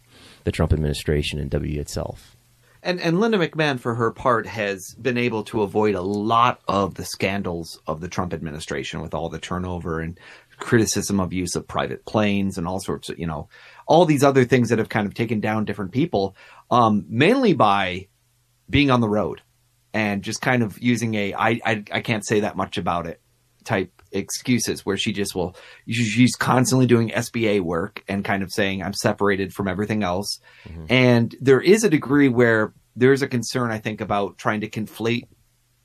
[0.44, 2.36] the Trump administration and W itself.
[2.84, 6.96] And and Linda McMahon, for her part, has been able to avoid a lot of
[6.96, 10.20] the scandals of the Trump administration with all the turnover and
[10.58, 13.50] criticism of use of private planes and all sorts of you know
[13.88, 16.36] all these other things that have kind of taken down different people,
[16.72, 18.08] um, mainly by
[18.70, 19.42] being on the road
[19.94, 23.22] and just kind of using a I, I I can't say that much about it
[23.64, 25.56] type excuses where she just will
[25.88, 30.40] she's constantly doing SBA work and kind of saying I'm separated from everything else.
[30.90, 35.28] And there is a degree where there's a concern I think about trying to conflate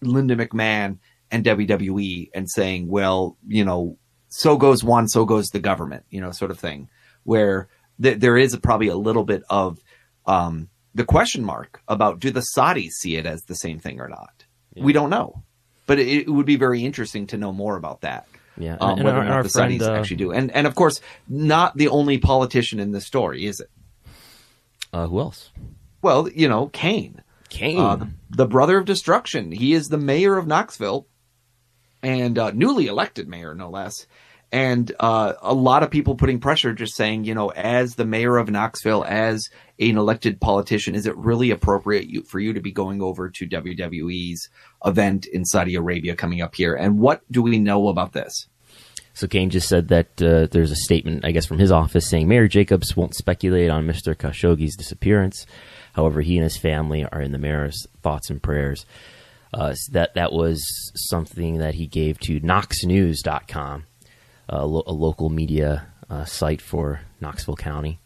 [0.02, 0.98] Linda McMahon
[1.30, 6.20] and WWE and saying, well, you know, so goes one, so goes the government, you
[6.20, 6.88] know, sort of thing,
[7.24, 7.68] where
[8.02, 9.78] th- there is probably a little bit of
[10.26, 14.08] um, the question mark about do the Saudis see it as the same thing or
[14.08, 14.44] not?
[14.84, 15.42] We don't know,
[15.86, 18.26] but it, it would be very interesting to know more about that.
[18.58, 20.66] Yeah, um, and whether our- or not the friend, Saudis uh, actually do, and and
[20.66, 23.70] of course, not the only politician in this story, is it?
[24.92, 25.50] Uh, who else?
[26.02, 27.20] Well, you know, Kane.
[27.48, 27.78] Kane.
[27.78, 29.52] Uh, the, the brother of destruction.
[29.52, 31.06] He is the mayor of Knoxville
[32.02, 34.06] and uh, newly elected mayor, no less.
[34.52, 38.36] And uh, a lot of people putting pressure, just saying, you know, as the mayor
[38.36, 42.70] of Knoxville, as an elected politician, is it really appropriate you, for you to be
[42.72, 44.48] going over to WWE's
[44.84, 46.74] event in Saudi Arabia coming up here?
[46.74, 48.46] And what do we know about this?
[49.14, 52.28] So Kane just said that uh, there's a statement, I guess, from his office saying
[52.28, 54.14] Mayor Jacobs won't speculate on Mr.
[54.14, 55.46] Khashoggi's disappearance.
[55.94, 58.84] However, he and his family are in the mayor's thoughts and prayers.
[59.54, 60.62] Uh, so that that was
[60.94, 63.86] something that he gave to KnoxNews.com,
[64.48, 68.00] a, lo- a local media uh, site for Knoxville County.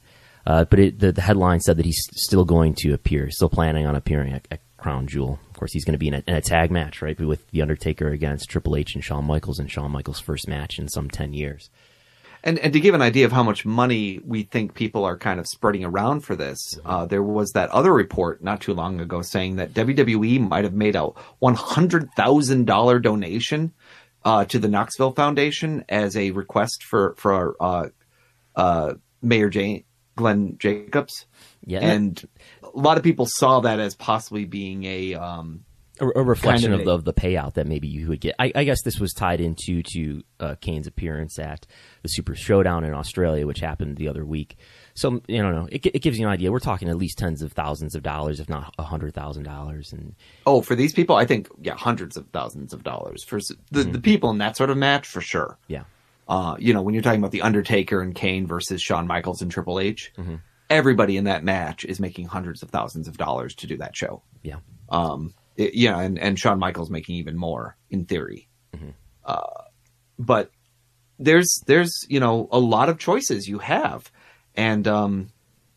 [0.47, 3.87] Uh, but it, the, the headline said that he's still going to appear, still planning
[3.87, 5.39] on appearing at, at Crown Jewel.
[5.49, 7.63] Of course, he's going to be in a, in a, tag match, right, with The
[7.63, 11.35] Undertaker against Triple H and Shawn Michaels, and Shawn Michaels' first match in some 10
[11.35, 11.71] years.
[12.43, 15.39] And, and to give an idea of how much money we think people are kind
[15.39, 19.21] of spreading around for this, uh, there was that other report not too long ago
[19.21, 21.09] saying that WWE might have made a
[21.43, 23.73] $100,000 donation
[24.25, 27.89] uh, to the Knoxville Foundation as a request for, for uh,
[28.55, 29.85] uh Mayor Jane,
[30.17, 31.27] Glenn Jacobs.
[31.65, 31.81] Yeah.
[31.81, 32.23] And
[32.63, 35.65] a lot of people saw that as possibly being a um,
[36.01, 38.35] a, a, reflection kind of, of, the, of the payout that maybe you would get.
[38.39, 41.67] I, I guess this was tied into to uh, Kane's appearance at
[42.03, 44.57] the Super Showdown in Australia, which happened the other week.
[44.95, 46.53] So you know, it, it gives you an idea.
[46.53, 49.93] We're talking at least tens of thousands of dollars, if not a hundred thousand dollars.
[49.93, 50.15] And
[50.47, 53.39] oh, for these people, I think yeah, hundreds of thousands of dollars for
[53.71, 53.93] the mm-hmm.
[53.93, 55.59] the people in that sort of match for sure.
[55.69, 55.85] Yeah.
[56.29, 59.51] Uh, you know, when you're talking about the Undertaker and Kane versus Shawn Michaels and
[59.51, 60.37] Triple H, mm-hmm.
[60.69, 64.23] everybody in that match is making hundreds of thousands of dollars to do that show.
[64.43, 64.59] Yeah.
[64.91, 68.49] Um, it, yeah, and, and Shawn Michaels making even more in theory.
[68.75, 68.91] Mm-hmm.
[69.25, 69.65] Uh,
[70.21, 70.53] but
[71.19, 74.11] there's there's you know a lot of choices you have,
[74.57, 75.33] and um,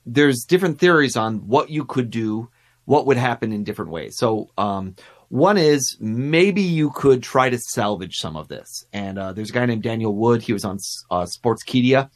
[0.05, 2.49] there's different theories on what you could do,
[2.85, 4.17] what would happen in different ways.
[4.17, 4.95] So um,
[5.29, 8.85] one is maybe you could try to salvage some of this.
[8.93, 10.41] And uh, there's a guy named Daniel Wood.
[10.41, 10.77] He was on
[11.09, 12.09] uh, Sportskeeda,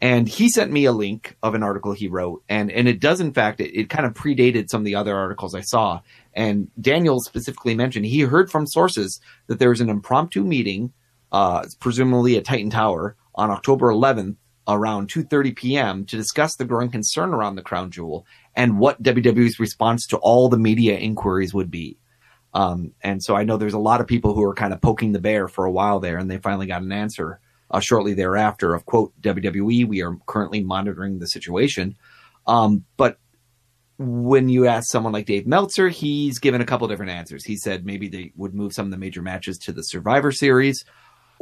[0.00, 2.42] and he sent me a link of an article he wrote.
[2.48, 5.16] And and it does in fact it, it kind of predated some of the other
[5.16, 6.00] articles I saw.
[6.34, 10.92] And Daniel specifically mentioned he heard from sources that there was an impromptu meeting,
[11.30, 14.36] uh, presumably at Titan Tower, on October 11th
[14.68, 16.04] around 2:30 p.m.
[16.06, 20.48] to discuss the growing concern around the crown jewel and what WWE's response to all
[20.48, 21.98] the media inquiries would be.
[22.54, 25.12] Um, and so I know there's a lot of people who are kind of poking
[25.12, 28.74] the bear for a while there, and they finally got an answer uh, shortly thereafter
[28.74, 29.86] of quote WWE.
[29.86, 31.96] We are currently monitoring the situation,
[32.46, 33.18] um, but
[33.98, 37.44] when you ask someone like Dave Meltzer, he's given a couple different answers.
[37.44, 40.84] He said maybe they would move some of the major matches to the Survivor Series,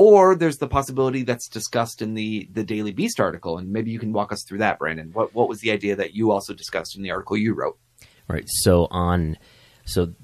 [0.00, 3.98] or there's the possibility that's discussed in the the Daily Beast article, and maybe you
[3.98, 5.10] can walk us through that, Brandon.
[5.12, 7.78] What what was the idea that you also discussed in the article you wrote?
[8.26, 8.44] Right.
[8.46, 9.36] So on
[9.84, 10.14] so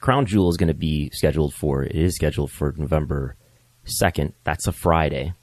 [0.00, 3.36] Crown Jewel is going to be scheduled for it is scheduled for November
[3.84, 4.32] second.
[4.42, 5.34] That's a Friday,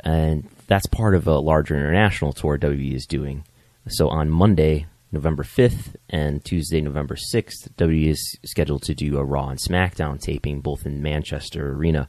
[0.00, 3.44] and that's part of a larger international tour WWE is doing.
[3.86, 9.24] So on Monday, November 5th and Tuesday, November 6th, WWE is scheduled to do a
[9.24, 12.08] Raw and SmackDown taping both in Manchester Arena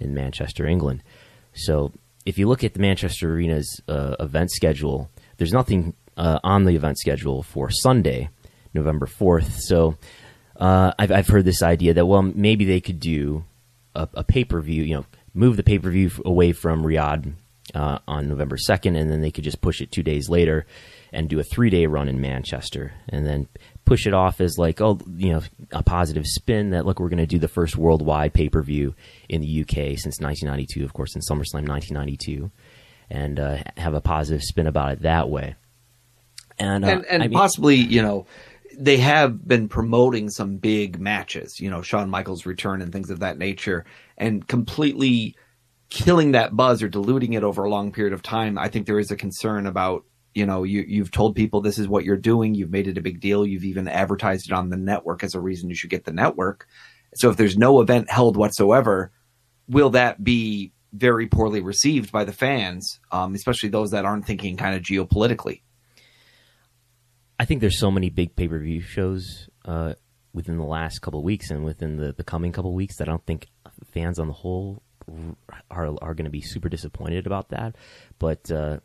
[0.00, 1.02] in Manchester, England.
[1.54, 1.92] So
[2.26, 6.76] if you look at the Manchester Arena's uh, event schedule, there's nothing uh, on the
[6.76, 8.28] event schedule for Sunday,
[8.72, 9.60] November 4th.
[9.60, 9.96] So
[10.56, 13.44] uh, I've, I've heard this idea that, well, maybe they could do
[13.94, 17.32] a, a pay per view, you know, move the pay per view away from Riyadh
[17.74, 20.66] uh, on November 2nd, and then they could just push it two days later
[21.12, 23.48] and do a three day run in Manchester, and then
[23.84, 25.42] push it off as like, oh, you know,
[25.72, 28.94] a positive spin that look, we're going to do the first worldwide pay per view
[29.28, 32.50] in the UK since 1992, of course, in SummerSlam 1992,
[33.10, 35.54] and uh, have a positive spin about it that way.
[36.58, 38.26] And uh, and, and I mean, possibly, you know,
[38.78, 43.20] they have been promoting some big matches, you know, Shawn Michaels' return and things of
[43.20, 43.84] that nature,
[44.16, 45.36] and completely
[45.90, 48.58] killing that buzz or diluting it over a long period of time.
[48.58, 51.88] I think there is a concern about you know you you've told people this is
[51.88, 54.76] what you're doing you've made it a big deal you've even advertised it on the
[54.76, 56.66] network as a reason you should get the network.
[57.14, 59.12] So if there's no event held whatsoever
[59.68, 64.56] will that be very poorly received by the fans um, especially those that aren't thinking
[64.56, 65.62] kind of geopolitically?
[67.38, 69.94] I think there's so many big pay-per-view shows uh,
[70.32, 73.08] within the last couple of weeks and within the, the coming couple of weeks that
[73.08, 73.48] i don't think
[73.92, 74.82] fans on the whole
[75.70, 77.76] are, are going to be super disappointed about that.
[78.18, 78.78] But uh,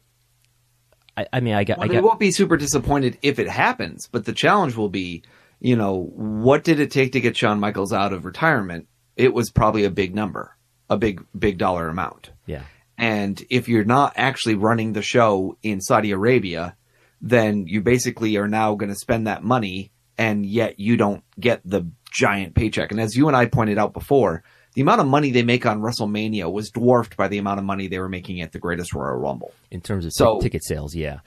[1.20, 1.78] I, I mean, I got.
[1.78, 5.24] Well, I they won't be super disappointed if it happens, but the challenge will be,
[5.60, 8.88] you know, what did it take to get Shawn Michaels out of retirement?
[9.18, 10.56] It was probably a big number,
[10.90, 12.32] a big, big dollar amount.
[12.46, 12.64] Yeah.
[12.98, 16.78] And if you're not actually running the show in Saudi Arabia,
[17.22, 21.62] then you basically are now going to spend that money and yet you don't get
[21.66, 22.92] the giant paycheck.
[22.92, 24.44] And as you and I pointed out before,
[24.80, 27.90] the amount of money they make on WrestleMania was dwarfed by the amount of money
[27.90, 29.52] they were making at the Greatest Royal Rumble.
[29.72, 31.20] In terms of so, t- ticket sales, yeah.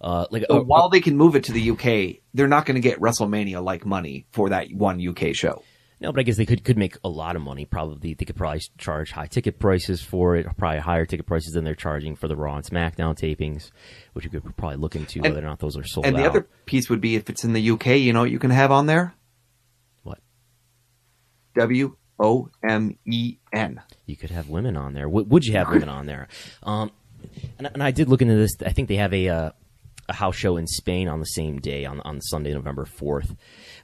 [0.00, 2.76] Uh, like so uh, while they can move it to the UK, they're not going
[2.76, 5.62] to get WrestleMania like money for that one UK show.
[6.00, 7.66] No, but I guess they could could make a lot of money.
[7.66, 11.64] Probably they could probably charge high ticket prices for it, probably higher ticket prices than
[11.64, 13.72] they're charging for the Raw and SmackDown tapings,
[14.14, 16.08] which you could probably look into And- whether or not those are sold out.
[16.08, 16.30] and the out.
[16.30, 18.72] other piece would be if it's in the UK, you know what you can have
[18.72, 19.12] on there?
[20.02, 20.18] What?
[21.56, 23.80] W O M E N.
[24.06, 25.08] you could have women on there.
[25.08, 26.28] Would, you have women on there?
[26.62, 26.90] Um,
[27.58, 28.56] and, and I did look into this.
[28.64, 29.50] I think they have a uh,
[30.08, 33.34] a house show in Spain on the same day on on Sunday, November fourth.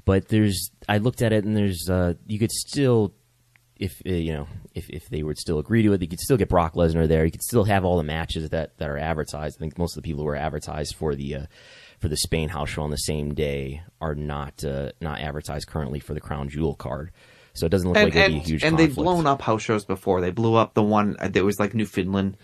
[0.05, 3.15] But there's I looked at it and there's uh, you could still
[3.77, 6.37] if uh, you know if, if they would still agree to it, you could still
[6.37, 7.25] get Brock Lesnar there.
[7.25, 9.57] You could still have all the matches that, that are advertised.
[9.57, 11.47] I think most of the people who are advertised for the uh,
[11.99, 16.01] for the Spain house show on the same day are not uh, not advertised currently
[16.01, 17.11] for the Crown Jewel card.
[17.55, 18.97] So it doesn't look and, like and, be a huge and conflict.
[18.97, 20.21] they've blown up house shows before.
[20.21, 22.37] They blew up the one that was like Newfoundland,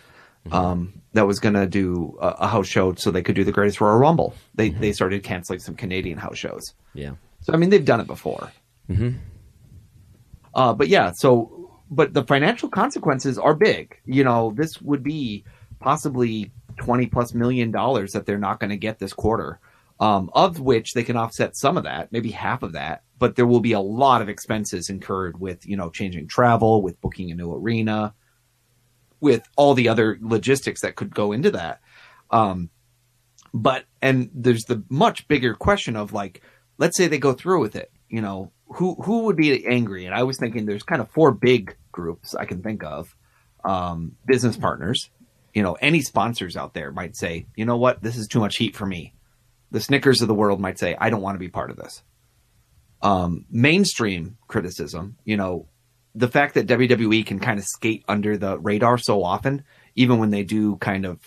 [0.46, 0.54] Mm-hmm.
[0.54, 3.50] um, that was going to do a, a house show so they could do the
[3.52, 4.34] Greatest Royal Rumble.
[4.54, 4.80] They Mm-hmm.
[4.80, 6.74] they started canceling some Canadian house shows.
[6.94, 7.12] yeah.
[7.42, 8.52] So I mean, they've done it before.
[8.86, 9.10] hmm
[10.54, 13.98] Uh, but yeah, so but the financial consequences are big.
[14.06, 15.44] You know, this would be
[15.80, 19.58] possibly twenty plus million dollars that they're not going to get this quarter,
[20.00, 23.02] um, of which they can offset some of that, maybe half of that.
[23.18, 27.00] But there will be a lot of expenses incurred with you know changing travel, with
[27.00, 28.14] booking a new arena,
[29.20, 31.80] with all the other logistics that could go into that.
[32.30, 32.70] Um,
[33.52, 36.42] but and there's the much bigger question of like,
[36.76, 37.90] let's say they go through with it.
[38.08, 40.06] You know, who who would be angry?
[40.06, 43.14] And I was thinking there's kind of four big groups I can think of.
[43.64, 45.10] Um, business partners,
[45.52, 48.56] you know, any sponsors out there might say, you know what, this is too much
[48.56, 49.14] heat for me.
[49.72, 52.02] The Snickers of the world might say, I don't want to be part of this.
[53.00, 55.68] Um, mainstream criticism, you know,
[56.14, 59.62] the fact that WWE can kind of skate under the radar so often,
[59.94, 61.20] even when they do kind of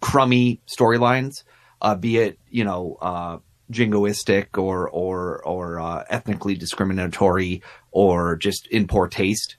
[0.00, 1.44] crummy storylines,
[1.80, 3.38] uh, be it you know uh,
[3.70, 9.56] jingoistic or or or uh, ethnically discriminatory or just in poor taste.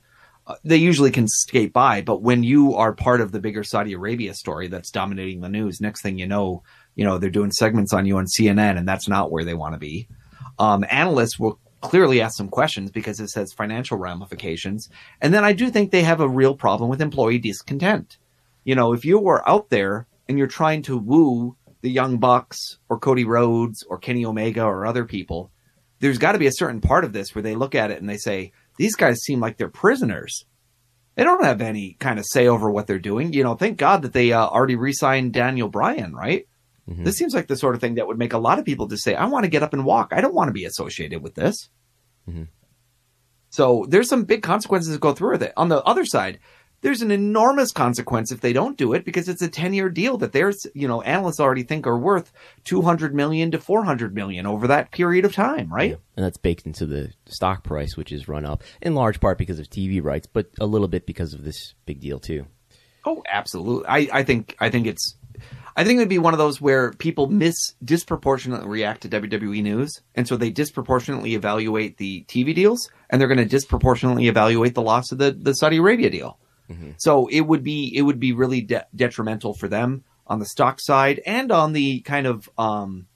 [0.48, 3.94] Uh, they usually can skate by, but when you are part of the bigger Saudi
[3.94, 6.64] Arabia story that's dominating the news, next thing you know,
[6.96, 9.76] you know they're doing segments on you on CNN, and that's not where they want
[9.76, 10.08] to be.
[10.60, 14.90] Um, analysts will clearly ask some questions because it says financial ramifications,
[15.22, 18.18] and then I do think they have a real problem with employee discontent
[18.70, 22.78] you know, if you were out there and you're trying to woo the Young Bucks
[22.90, 25.52] or Cody Rhodes or Kenny Omega or other people,
[26.00, 28.08] there's got to be a certain part of this where they look at it and
[28.08, 30.46] they say, these guys seem like they're prisoners.
[31.16, 33.34] They don't have any kind of say over what they're doing.
[33.34, 36.48] You know, thank God that they uh, already re signed Daniel Bryan, right?
[36.90, 37.04] Mm-hmm.
[37.04, 39.04] This seems like the sort of thing that would make a lot of people just
[39.04, 40.12] say, I want to get up and walk.
[40.12, 41.70] I don't want to be associated with this.
[42.28, 42.44] Mm-hmm.
[43.50, 45.54] So there's some big consequences that go through with it.
[45.58, 46.40] On the other side,
[46.82, 50.18] there's an enormous consequence if they don't do it because it's a 10 year deal
[50.18, 52.32] that there's, you know, analysts already think are worth
[52.66, 55.98] 200 million to 400 million over that period of time, right?
[56.16, 59.60] and that's baked into the stock price, which is run up in large part because
[59.60, 62.46] of TV rights, but a little bit because of this big deal too.
[63.06, 63.88] Oh, absolutely.
[63.88, 65.16] I, I think, I think it's,
[65.76, 69.64] I think it would be one of those where people miss disproportionately react to WWE
[69.64, 70.02] news.
[70.16, 74.82] And so they disproportionately evaluate the TV deals and they're going to disproportionately evaluate the
[74.82, 76.40] loss of the, the Saudi Arabia deal.
[76.98, 80.80] So it would be it would be really de- detrimental for them on the stock
[80.80, 83.08] side and on the kind of um,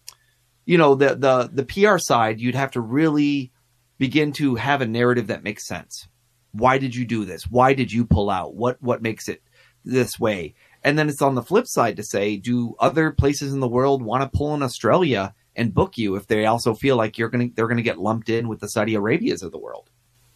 [0.66, 2.42] you know the the the PR side.
[2.42, 3.52] You'd have to really
[4.00, 6.08] begin to have a narrative that makes sense.
[6.52, 7.44] Why did you do this?
[7.44, 8.56] Why did you pull out?
[8.56, 9.44] What what makes it
[9.86, 10.56] this way?
[10.84, 14.02] And then it's on the flip side to say, do other places in the world
[14.02, 17.50] want to pull in Australia and book you if they also feel like you're gonna
[17.56, 19.90] they're gonna get lumped in with the Saudi Arabias of the world?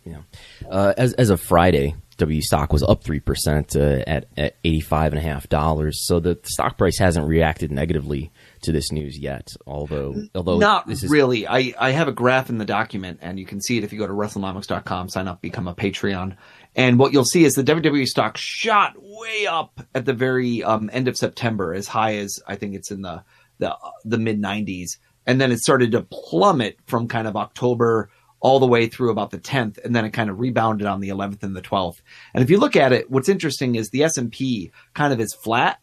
[0.05, 0.21] Yeah.
[0.69, 4.79] Uh, as as of Friday, W stock was up three percent uh, at at eighty
[4.79, 6.05] five and a half dollars.
[6.07, 8.31] So the stock price hasn't reacted negatively
[8.61, 9.49] to this news yet.
[9.65, 11.47] Although although Not this is really.
[11.47, 13.99] I, I have a graph in the document, and you can see it if you
[13.99, 16.37] go to WrestleNomics.com, sign up, become a Patreon.
[16.78, 20.91] And what you'll see is the WWE stock shot way up at the very um,
[20.93, 23.23] end of September, as high as I think it's in the
[23.57, 23.75] the,
[24.05, 28.67] the mid 90s, and then it started to plummet from kind of October all the
[28.67, 31.55] way through about the 10th, and then it kind of rebounded on the 11th and
[31.55, 32.01] the 12th.
[32.36, 35.80] And if you look at it, what's interesting is the S&P kind of is flat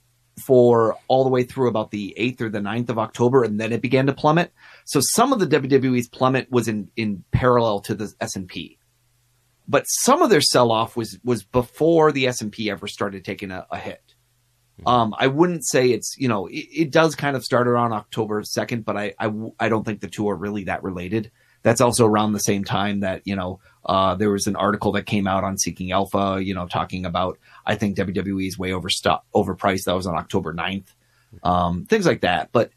[0.47, 3.73] for all the way through about the 8th or the 9th of October, and then
[3.73, 4.53] it began to plummet.
[4.85, 8.79] So some of the WWE's plummet was in, in parallel to the S&P.
[9.67, 13.79] But some of their sell-off was, was before the S&P ever started taking a, a
[13.79, 14.15] hit.
[14.87, 18.43] Um, I wouldn't say it's, you know, it, it does kind of start around October
[18.43, 21.31] 2nd, but I, I, I don't think the two are really that related.
[21.63, 25.07] That's also around the same time that, you know, uh, there was an article that
[25.07, 29.21] came out on Seeking Alpha, you know, talking about, I think WWE is way overstu-
[29.35, 29.85] overpriced.
[29.85, 30.89] That was on October 9th.
[31.43, 32.51] Um, things like that.
[32.53, 32.71] But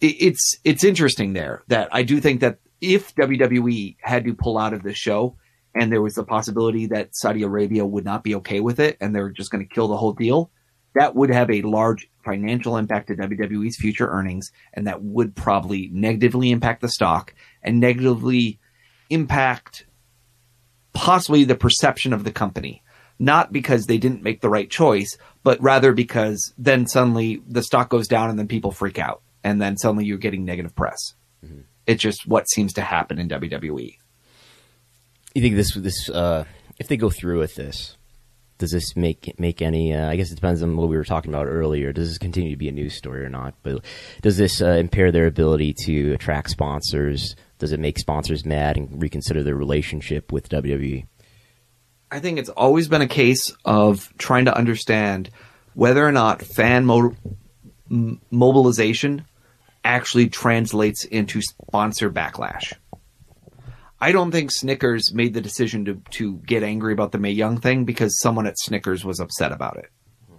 [0.00, 4.58] it, it's, it's interesting there that I do think that if WWE had to pull
[4.58, 5.36] out of this show
[5.74, 9.14] and there was the possibility that Saudi Arabia would not be okay with it and
[9.14, 10.50] they're just going to kill the whole deal,
[10.94, 15.90] that would have a large financial impact to WWE's future earnings and that would probably
[15.92, 18.60] negatively impact the stock and negatively
[19.10, 19.86] impact
[20.92, 22.82] possibly the perception of the company.
[23.18, 27.88] Not because they didn't make the right choice, but rather because then suddenly the stock
[27.88, 29.22] goes down and then people freak out.
[29.44, 31.14] And then suddenly you're getting negative press.
[31.44, 31.60] Mm-hmm.
[31.86, 33.98] It's just what seems to happen in WWE.
[35.34, 36.44] You think this, this, uh,
[36.78, 37.96] if they go through with this,
[38.58, 39.92] does this make make any?
[39.92, 41.92] Uh, I guess it depends on what we were talking about earlier.
[41.92, 43.54] Does this continue to be a news story or not?
[43.62, 43.84] But
[44.22, 47.34] does this uh, impair their ability to attract sponsors?
[47.58, 51.06] Does it make sponsors mad and reconsider their relationship with WWE?
[52.10, 55.30] I think it's always been a case of trying to understand
[55.74, 57.16] whether or not fan mo-
[58.30, 59.24] mobilization
[59.84, 62.72] actually translates into sponsor backlash.
[64.04, 67.58] I don't think Snickers made the decision to to get angry about the Mae Young
[67.58, 69.86] thing because someone at Snickers was upset about it.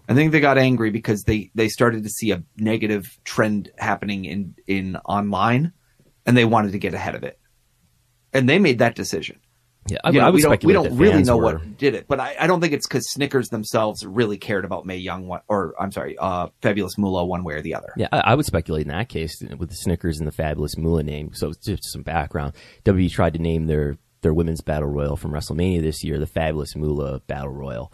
[0.08, 4.26] I think they got angry because they they started to see a negative trend happening
[4.26, 5.74] in in online
[6.28, 7.40] and they wanted to get ahead of it.
[8.34, 9.40] And they made that decision.
[9.88, 11.44] Yeah, I, you know, I would we don't, we don't really know were...
[11.44, 14.86] what did it, but I, I don't think it's because Snickers themselves really cared about
[14.88, 17.94] Mae Young one, or I'm sorry, uh, Fabulous Moolah one way or the other.
[17.96, 21.04] Yeah, I, I, would speculate in that case with the Snickers and the Fabulous Moolah
[21.04, 21.34] name.
[21.34, 22.54] So just some background.
[22.86, 26.76] WWE tried to name their their women's battle royal from WrestleMania this year the Fabulous
[26.76, 27.94] Moolah Battle Royal.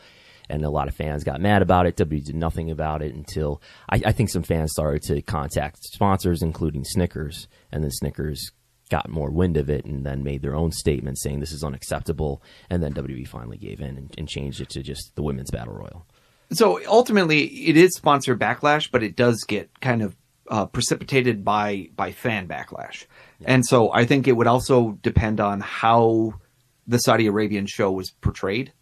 [0.49, 1.97] And a lot of fans got mad about it.
[1.97, 6.41] WWE did nothing about it until I, I think some fans started to contact sponsors,
[6.41, 8.51] including Snickers, and then Snickers
[8.91, 12.43] got more wind of it and then made their own statement saying this is unacceptable.
[12.69, 15.73] And then WWE finally gave in and, and changed it to just the women's battle
[15.73, 16.05] royal.
[16.51, 20.15] So ultimately, it is sponsor backlash, but it does get kind of
[20.49, 23.05] uh, precipitated by by fan backlash.
[23.39, 23.53] Yeah.
[23.53, 26.33] And so I think it would also depend on how
[26.85, 28.73] the Saudi Arabian show was portrayed.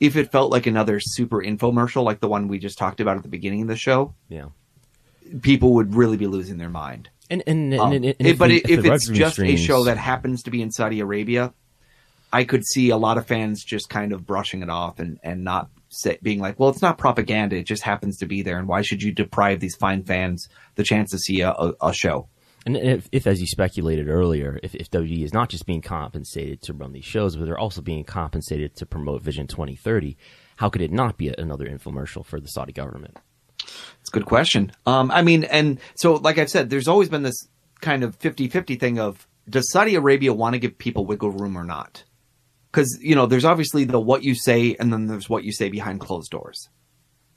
[0.00, 3.22] If it felt like another super infomercial, like the one we just talked about at
[3.22, 4.46] the beginning of the show, yeah,
[5.42, 7.08] people would really be losing their mind.
[7.32, 9.58] And and, um, and, and if but if, if it's just streams...
[9.58, 11.54] a show that happens to be in Saudi Arabia,
[12.30, 15.42] I could see a lot of fans just kind of brushing it off and and
[15.42, 18.68] not say, being like, well, it's not propaganda; it just happens to be there, and
[18.68, 22.28] why should you deprive these fine fans the chance to see a, a, a show?
[22.66, 26.60] And if, if, as you speculated earlier, if, if WWE is not just being compensated
[26.62, 30.16] to run these shows, but they're also being compensated to promote Vision 2030,
[30.56, 33.16] how could it not be another infomercial for the Saudi government?
[34.00, 34.72] It's a good question.
[34.86, 37.48] Um, I mean, and so, like I've said, there's always been this
[37.80, 41.56] kind of 50 50 thing of does Saudi Arabia want to give people wiggle room
[41.56, 42.04] or not?
[42.70, 45.68] Because, you know, there's obviously the what you say and then there's what you say
[45.68, 46.68] behind closed doors.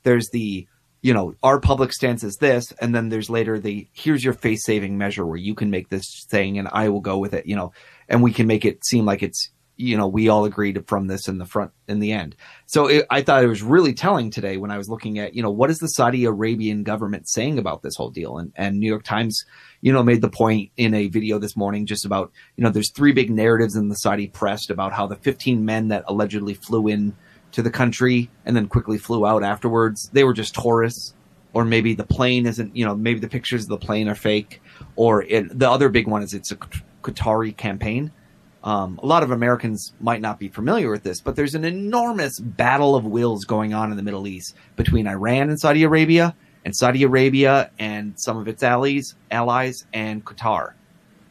[0.02, 0.66] There's the,
[1.02, 4.64] you know, our public stance is this, and then there's later the here's your face
[4.64, 7.56] saving measure where you can make this thing and I will go with it, you
[7.56, 7.72] know,
[8.08, 11.28] and we can make it seem like it's you know, we all agreed from this
[11.28, 12.34] in the front in the end.
[12.64, 15.42] So it, I thought it was really telling today when I was looking at, you
[15.42, 18.38] know, what is the Saudi Arabian government saying about this whole deal?
[18.38, 19.44] And, and New York Times,
[19.82, 22.90] you know, made the point in a video this morning just about, you know, there's
[22.90, 26.88] three big narratives in the Saudi press about how the 15 men that allegedly flew
[26.88, 27.14] in
[27.52, 31.14] to the country and then quickly flew out afterwards, they were just tourists.
[31.52, 34.60] Or maybe the plane isn't, you know, maybe the pictures of the plane are fake.
[34.94, 38.12] Or it, the other big one is it's a Qatari campaign
[38.66, 42.40] um, a lot of Americans might not be familiar with this, but there's an enormous
[42.40, 46.76] battle of wills going on in the Middle East between Iran and Saudi Arabia, and
[46.76, 50.72] Saudi Arabia and some of its allies, allies, and Qatar.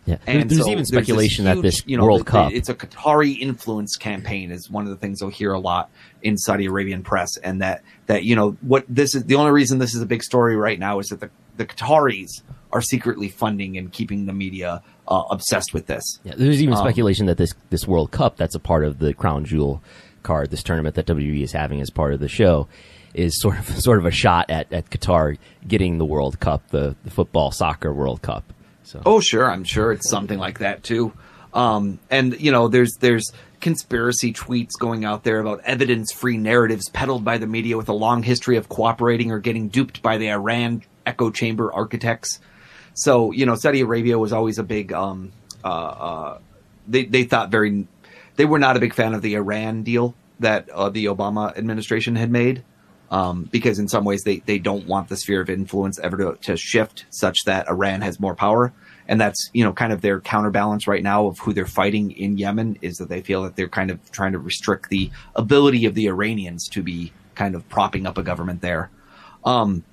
[0.06, 2.70] Yeah, and there's so even speculation there's huge, that this you know, World Cup, it's
[2.70, 5.90] a Qatari influence campaign, is one of the things you'll hear a lot
[6.22, 9.80] in Saudi Arabian press, and that that you know what this is the only reason
[9.80, 13.78] this is a big story right now is that the the Qataris are secretly funding
[13.78, 16.04] and keeping the media uh, obsessed with this.
[16.24, 19.14] Yeah, there's even um, speculation that this this World Cup, that's a part of the
[19.14, 19.82] crown jewel
[20.24, 22.68] card, this tournament that WWE is having as part of the show,
[23.14, 25.38] is sort of sort of a shot at, at Qatar
[25.68, 28.44] getting the World Cup, the, the football soccer World Cup.
[28.84, 29.02] So.
[29.06, 31.14] Oh, sure, I'm sure it's something like that too.
[31.54, 33.32] Um, and you know, there's there's
[33.62, 38.22] conspiracy tweets going out there about evidence-free narratives peddled by the media with a long
[38.22, 42.40] history of cooperating or getting duped by the Iran echo chamber architects.
[42.96, 44.92] So you know, Saudi Arabia was always a big.
[44.92, 45.32] Um,
[45.64, 46.40] uh, uh,
[46.88, 47.88] they they thought very.
[48.36, 52.16] They were not a big fan of the Iran deal that uh, the Obama administration
[52.16, 52.64] had made,
[53.12, 56.38] um, because in some ways they they don't want the sphere of influence ever to,
[56.42, 58.74] to shift such that Iran has more power
[59.08, 62.38] and that's you know kind of their counterbalance right now of who they're fighting in
[62.38, 65.94] Yemen is that they feel that they're kind of trying to restrict the ability of
[65.94, 68.90] the Iranians to be kind of propping up a government there.
[69.44, 69.84] Um,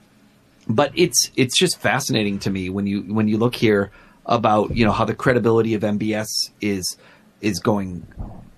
[0.74, 3.90] but it's it's just fascinating to me when you when you look here.
[4.24, 6.96] about you know how the credibility of MBS is
[7.40, 8.06] is going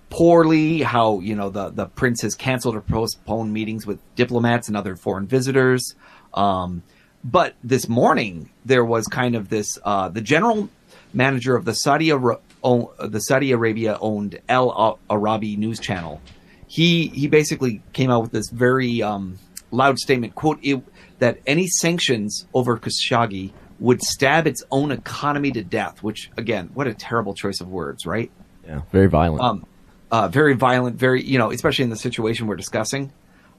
[0.09, 0.81] poorly.
[0.81, 4.95] How you know the the prince has canceled or postponed meetings with diplomats and other
[4.95, 5.95] foreign visitors.
[6.33, 6.83] Um,
[7.23, 10.69] but this morning there was kind of this uh, the general
[11.13, 16.21] manager of the Saudi own, the Saudi Arabia owned Al Arabi news channel.
[16.67, 19.39] He he basically came out with this very um,
[19.71, 20.81] loud statement quote it,
[21.19, 26.03] that any sanctions over Khashoggi would stab its own economy to death.
[26.03, 28.31] Which again, what a terrible choice of words, right?
[28.65, 29.43] Yeah, very violent.
[29.43, 29.65] Um,
[30.11, 33.11] uh, very violent, very you know, especially in the situation we're discussing.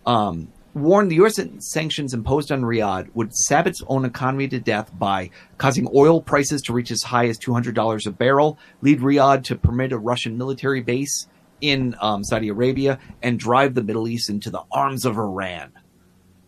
[0.07, 1.41] Um, warned the U.S.
[1.59, 6.61] sanctions imposed on Riyadh would stab its own economy to death by causing oil prices
[6.63, 10.83] to reach as high as $200 a barrel, lead Riyadh to permit a Russian military
[10.83, 11.27] base
[11.63, 15.73] in um, Saudi Arabia, and drive the Middle East into the arms of Iran.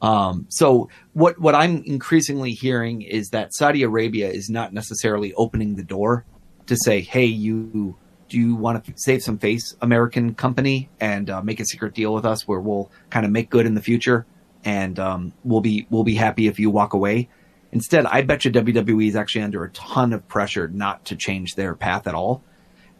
[0.01, 5.75] Um, so what what I'm increasingly hearing is that Saudi Arabia is not necessarily opening
[5.75, 6.25] the door
[6.67, 7.97] to say, "Hey, you
[8.29, 12.15] do you want to save some face, American company, and uh, make a secret deal
[12.15, 14.27] with us where we'll kind of make good in the future,
[14.65, 17.29] and um, we'll be we'll be happy if you walk away."
[17.73, 21.55] Instead, I bet you WWE is actually under a ton of pressure not to change
[21.55, 22.43] their path at all,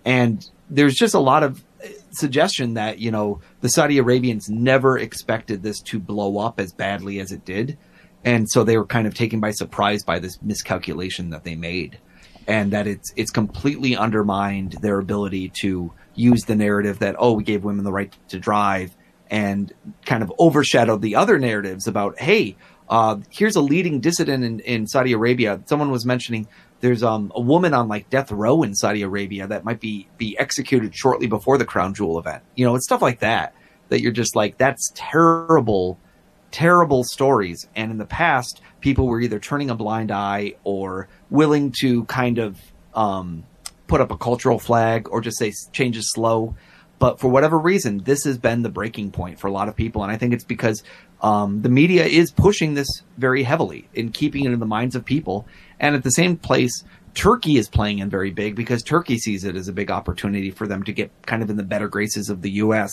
[0.05, 1.63] and there's just a lot of
[2.19, 7.21] suggestion that you know the Saudi Arabians never expected this to blow up as badly
[7.21, 7.79] as it did,
[8.25, 11.99] and so they were kind of taken by surprise by this miscalculation that they made
[12.49, 17.45] and that it's it's completely undermined their ability to use the narrative that oh we
[17.45, 18.97] gave women the right to drive
[19.31, 19.73] and
[20.07, 22.57] kind of overshadowed the other narratives about hey
[22.89, 25.61] uh, here's a leading dissident in, in Saudi Arabia.
[25.67, 26.49] Someone was mentioning
[26.81, 30.39] there's um, a woman on like death row in Saudi Arabia that might be be
[30.39, 32.43] executed shortly before the crown jewel event.
[32.55, 33.55] You know, it's stuff like that
[33.89, 35.99] that you're just like that's terrible
[36.51, 37.69] terrible stories.
[37.77, 42.39] And in the past, people were either turning a blind eye or willing to kind
[42.39, 42.59] of
[42.95, 43.45] um,
[43.87, 46.55] put up a cultural flag or just say change is slow.
[46.99, 50.03] But for whatever reason, this has been the breaking point for a lot of people.
[50.03, 50.83] And I think it's because
[51.21, 55.05] um, the media is pushing this very heavily in keeping it in the minds of
[55.05, 55.47] people.
[55.81, 59.57] And at the same place, Turkey is playing in very big because Turkey sees it
[59.57, 62.43] as a big opportunity for them to get kind of in the better graces of
[62.43, 62.93] the U.S.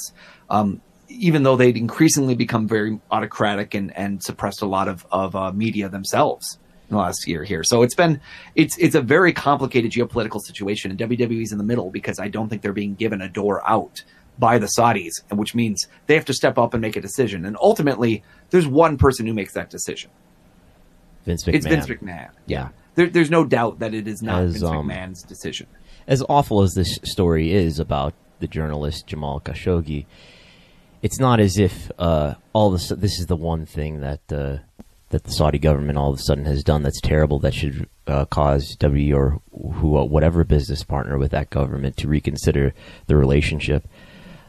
[0.49, 5.35] Um, even though they'd increasingly become very autocratic and, and suppressed a lot of, of
[5.35, 6.57] uh, media themselves
[6.89, 7.63] in the last year here.
[7.63, 8.19] So it's been
[8.55, 12.49] it's it's a very complicated geopolitical situation, and WWE's in the middle because I don't
[12.49, 14.03] think they're being given a door out
[14.37, 17.45] by the Saudis, which means they have to step up and make a decision.
[17.45, 20.11] And ultimately, there's one person who makes that decision.
[21.25, 21.53] Vince McMahon.
[21.55, 22.29] It's Vince McMahon.
[22.45, 22.69] Yeah.
[22.95, 25.67] There, there's no doubt that it is not As, Vince um, McMahon's decision.
[26.07, 30.05] As awful as this story is about the journalist Jamal Khashoggi,
[31.01, 34.57] it's not as if uh, all this this is the one thing that uh,
[35.09, 38.25] that the Saudi government all of a sudden has done that's terrible that should uh,
[38.25, 42.73] cause W or who uh, whatever business partner with that government to reconsider
[43.07, 43.87] the relationship.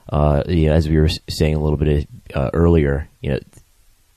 [0.09, 3.41] Uh, yeah, as we were saying a little bit uh, earlier, you know,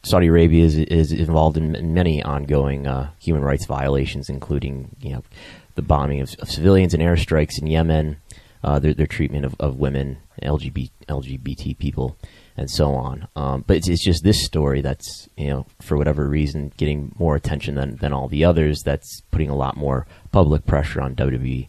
[0.03, 5.13] Saudi Arabia is, is involved in, in many ongoing uh, human rights violations, including you
[5.13, 5.23] know
[5.75, 8.17] the bombing of, of civilians and airstrikes in Yemen,
[8.63, 12.17] uh, their, their treatment of, of women, LGBT, LGBT people,
[12.55, 13.27] and so on.
[13.35, 17.35] Um, but it's, it's just this story that's you know for whatever reason getting more
[17.35, 18.83] attention than, than all the others.
[18.83, 21.67] That's putting a lot more public pressure on WWE.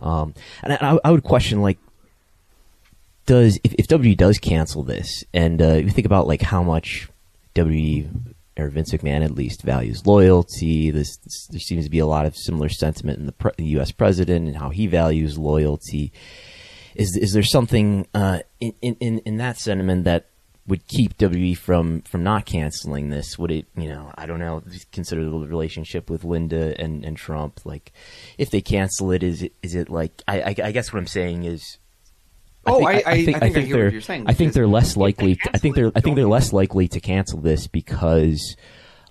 [0.00, 1.78] Um, and I, I would question like
[3.26, 7.08] does if, if WWE does cancel this, and uh, you think about like how much
[7.54, 10.90] WWE or Vince McMahon at least values loyalty.
[10.90, 13.64] This, this there seems to be a lot of similar sentiment in the, pre- the
[13.64, 13.92] U.S.
[13.92, 16.12] president and how he values loyalty.
[16.94, 20.26] Is is there something uh, in, in in that sentiment that
[20.66, 23.38] would keep WWE from from not canceling this?
[23.38, 24.62] Would it, you know, I don't know,
[24.92, 27.60] consider the relationship with Linda and, and Trump.
[27.64, 27.92] Like,
[28.38, 30.22] if they cancel it, is it is it like?
[30.28, 31.78] I, I, I guess what I'm saying is.
[32.66, 33.90] Oh, think, I- I- I think I hear what they're.
[33.92, 35.34] you're saying, I think they're less likely.
[35.34, 35.92] they I think they're.
[35.94, 38.56] I think they're less likely to cancel this because,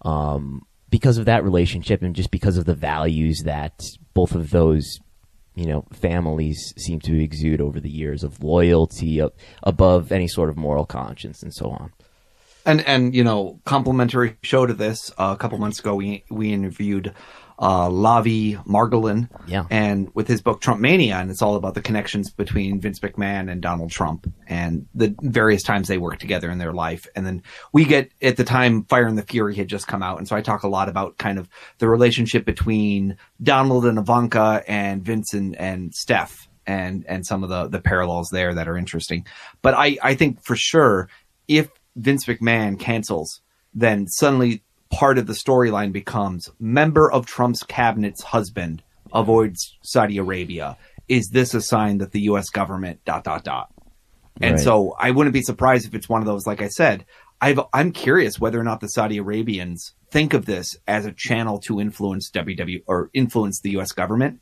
[0.03, 3.81] um, because of that relationship and just because of the values that
[4.13, 4.99] both of those,
[5.55, 10.49] you know, families seem to exude over the years of loyalty up, above any sort
[10.49, 11.91] of moral conscience and so on.
[12.65, 15.11] And and you know, complimentary show to this.
[15.17, 17.13] Uh, a couple months ago, we we interviewed
[17.61, 19.65] uh, Lavie Margolin, Yeah.
[19.69, 23.51] and with his book Trump Mania, and it's all about the connections between Vince McMahon
[23.51, 27.05] and Donald Trump, and the various times they worked together in their life.
[27.15, 30.17] And then we get at the time Fire and the Fury had just come out,
[30.17, 31.47] and so I talk a lot about kind of
[31.77, 37.49] the relationship between Donald and Ivanka, and Vince and, and Steph, and and some of
[37.49, 39.25] the the parallels there that are interesting.
[39.61, 41.09] But I I think for sure
[41.47, 43.41] if Vince McMahon cancels,
[43.73, 48.83] then suddenly part of the storyline becomes member of Trump's cabinet's husband
[49.13, 50.77] avoids Saudi Arabia.
[51.07, 52.49] Is this a sign that the U.S.
[52.49, 53.69] government dot dot dot?
[54.39, 54.59] And Right.
[54.59, 56.47] so I wouldn't be surprised if it's one of those.
[56.47, 57.05] Like I said,
[57.41, 61.59] I've, I'm curious whether or not the Saudi Arabians think of this as a channel
[61.61, 63.91] to influence WW or influence the U.S.
[63.91, 64.39] government,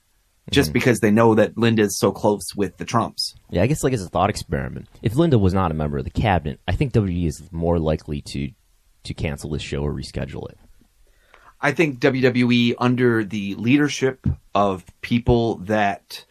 [0.51, 0.73] just mm-hmm.
[0.73, 3.35] because they know that Linda is so close with the Trumps.
[3.49, 6.03] Yeah, I guess like as a thought experiment, if Linda was not a member of
[6.03, 8.51] the cabinet, I think WWE is more likely to
[9.03, 10.57] to cancel this show or reschedule it.
[11.61, 14.25] I think WWE under the leadership
[14.55, 16.25] of people that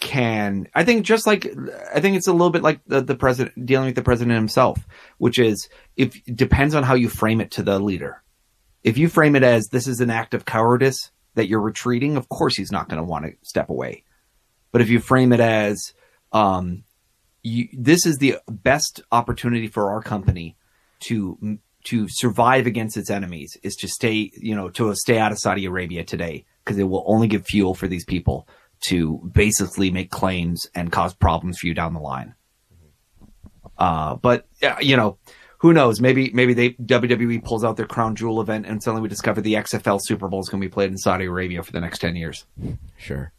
[0.00, 1.46] can, I think just like,
[1.94, 4.86] I think it's a little bit like the, the president dealing with the president himself,
[5.18, 8.22] which is if it depends on how you frame it to the leader.
[8.82, 12.28] If you frame it as this is an act of cowardice that you're retreating, of
[12.28, 14.04] course he's not going to want to step away.
[14.72, 15.94] But if you frame it as,
[16.32, 16.84] um,
[17.42, 20.56] you, this is the best opportunity for our company
[21.00, 25.38] to to survive against its enemies is to stay, you know, to stay out of
[25.38, 28.48] Saudi Arabia today because it will only give fuel for these people
[28.80, 32.34] to basically make claims and cause problems for you down the line.
[33.78, 35.18] Uh, but yeah, you know,
[35.58, 36.00] who knows?
[36.00, 39.54] Maybe maybe they WWE pulls out their crown jewel event and suddenly we discover the
[39.54, 42.16] XFL Super Bowl is going to be played in Saudi Arabia for the next ten
[42.16, 42.44] years.
[42.98, 43.32] Sure.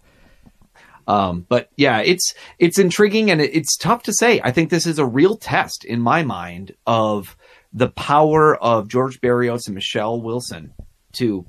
[1.08, 4.42] Um, but yeah, it's it's intriguing and it, it's tough to say.
[4.44, 7.38] I think this is a real test in my mind of
[7.76, 10.74] the power of George Barrios and Michelle Wilson
[11.14, 11.46] to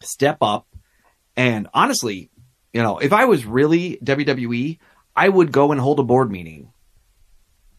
[0.00, 0.66] step up.
[1.36, 2.28] And honestly,
[2.72, 4.78] you know, if I was really WWE,
[5.14, 6.72] I would go and hold a board meeting.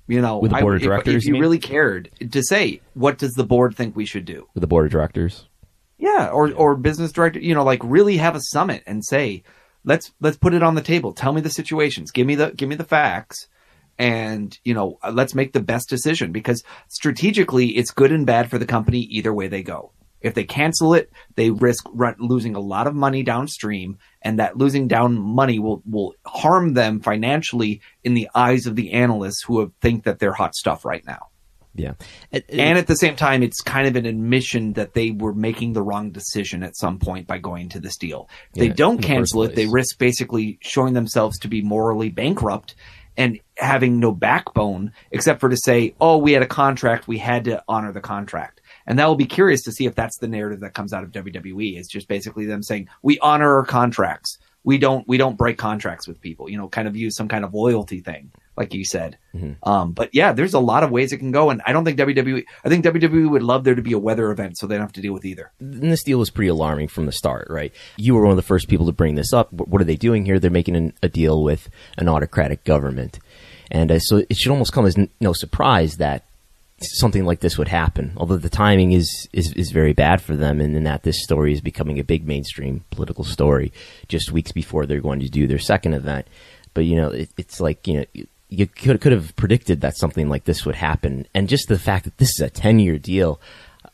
[0.08, 2.42] You know, With the board would- of directors, If, if you you really cared to
[2.42, 4.48] say, what does the board think we should do?
[4.56, 5.46] With the board of directors.
[5.98, 9.44] Yeah, or or business director, you know, like really have a summit and say,
[9.84, 11.12] let's let's put it on the table.
[11.14, 12.12] Tell me the situations.
[12.12, 13.50] Give me the give me the facts,
[14.00, 18.50] and you know, uh, let's make the best decision because strategically, it's good and bad
[18.50, 19.92] for the company either way they go.
[20.22, 24.58] If they cancel it, they risk run, losing a lot of money downstream, and that
[24.58, 29.60] losing down money will will harm them financially in the eyes of the analysts who
[29.60, 31.28] have, think that they're hot stuff right now.
[31.76, 31.94] Yeah.
[32.32, 35.82] And at the same time, it's kind of an admission that they were making the
[35.82, 38.28] wrong decision at some point by going to this deal.
[38.50, 41.62] If they Yeah, don't in the cancel it, they risk basically showing themselves to be
[41.62, 42.76] morally bankrupt
[43.16, 47.46] and having no backbone except for to say, oh, we had a contract, we had
[47.46, 48.62] to honor the contract.
[48.88, 51.12] And that will be curious to see if that's the narrative that comes out of
[51.12, 51.78] WWE.
[51.78, 54.38] It's just basically them saying, we honor our contracts.
[54.64, 57.46] We don't, we don't break contracts with people, you know, kind of use some kind
[57.46, 59.18] of loyalty thing, like you said.
[59.64, 61.50] Um, but yeah, there's a lot of ways it can go.
[61.50, 64.30] And I don't think WWE, I think WWE would love there to be a weather
[64.32, 65.52] event so they don't have to deal with either.
[65.62, 67.74] And this deal was pretty alarming from the start, right?
[67.96, 69.54] You were one of the first people to bring this up.
[69.54, 70.40] What what are they doing here?
[70.40, 73.20] They're making an, a deal with an autocratic government.
[73.72, 76.24] And uh, so it should almost come as n- no surprise that
[76.82, 78.14] something like this would happen.
[78.18, 81.52] Although the timing is, is, is very bad for them and in that this story
[81.54, 83.74] is becoming a big mainstream political story
[84.08, 86.26] just weeks before they're going to do their second event.
[86.74, 88.28] But, you know, it, it's like, you know, you-
[88.66, 91.28] could, could have predicted that something like this would happen.
[91.36, 93.40] And just the fact that this is a 10 year deal,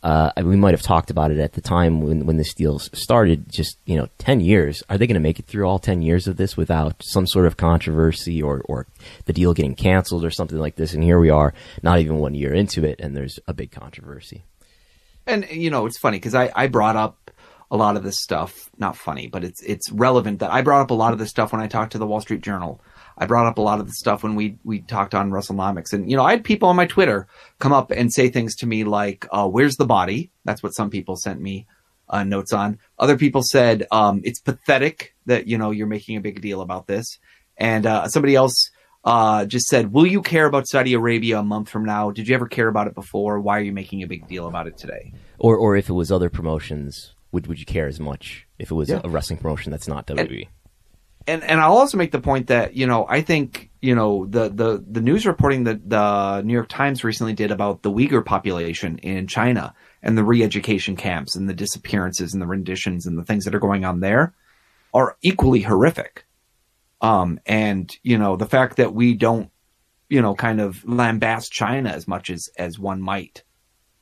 [0.05, 3.51] uh, we might have talked about it at the time when, when this deal started.
[3.51, 4.83] Just you know, ten years.
[4.87, 7.47] Are they going to make it through all ten years of this without some sort
[7.47, 8.85] of controversy or or
[9.25, 10.93] the deal getting canceled or something like this?
[10.93, 14.43] And here we are, not even one year into it, and there's a big controversy.
[15.25, 17.31] And you know, it's funny because I, I brought up
[17.71, 18.69] a lot of this stuff.
[18.77, 21.51] Not funny, but it's it's relevant that I brought up a lot of this stuff
[21.51, 22.79] when I talked to the Wall Street Journal.
[23.17, 26.09] I brought up a lot of the stuff when we we talked on WrestleNomics, and
[26.09, 27.27] you know, I had people on my Twitter
[27.59, 30.89] come up and say things to me like, uh, "Where's the body?" That's what some
[30.89, 31.65] people sent me
[32.09, 32.77] uh, notes on.
[32.99, 36.87] Other people said, um, "It's pathetic that you know you're making a big deal about
[36.87, 37.17] this,"
[37.57, 38.69] and uh, somebody else
[39.05, 42.11] uh, just said, "Will you care about Saudi Arabia a month from now?
[42.11, 43.39] Did you ever care about it before?
[43.39, 46.11] Why are you making a big deal about it today?" Or or if it was
[46.11, 49.01] other promotions, would would you care as much if it was Yeah.
[49.03, 50.05] a wrestling promotion that's not?
[50.07, 50.17] WWE?
[50.41, 50.47] and
[51.27, 54.49] and and I'll also make the point that you know I think you know the
[54.49, 58.97] the the news reporting that the New York Times recently did about the Uyghur population
[58.99, 59.73] in China
[60.03, 63.59] and the re-education camps and the disappearances and the renditions and the things that are
[63.59, 64.33] going on there
[64.93, 66.25] are equally horrific.
[67.01, 69.49] Um, and you know the fact that we don't
[70.09, 73.43] you know kind of lambast China as much as as one might.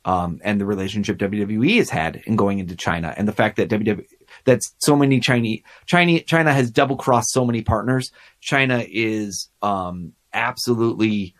[0.05, 3.69] Um, and the relationship WWE has had in going into China, and the fact that
[3.69, 4.05] WWE
[4.45, 8.11] that so many Chinese China China has double crossed so many partners.
[8.41, 11.35] China is um, absolutely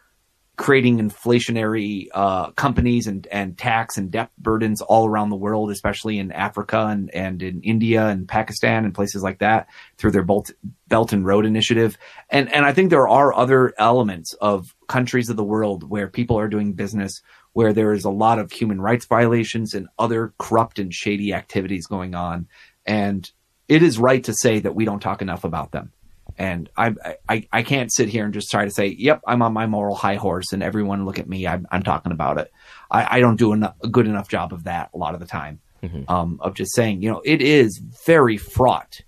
[0.55, 6.19] creating inflationary uh, companies and, and tax and debt burdens all around the world, especially
[6.19, 10.51] in Africa and, and in India and Pakistan and places like that through their Belt,
[10.87, 11.97] Belt and Road Initiative.
[12.29, 16.37] And, and I think there are other elements of countries of the world where people
[16.37, 17.21] are doing business
[17.53, 21.87] where there is a lot of human rights violations and other corrupt and shady activities
[21.87, 22.47] going on.
[22.85, 23.29] And
[23.67, 25.91] it is right to say that we don't talk enough about them.
[26.37, 26.95] And I,
[27.29, 29.95] I, I can't sit here and just try to say, yep, I'm on my moral
[29.95, 31.45] high horse and everyone look at me.
[31.47, 32.51] I'm, I'm talking about it.
[32.89, 35.27] I, I don't do enough, a good enough job of that a lot of the
[35.27, 35.59] time.
[36.07, 39.01] Um, of just saying, you know, it is very fraught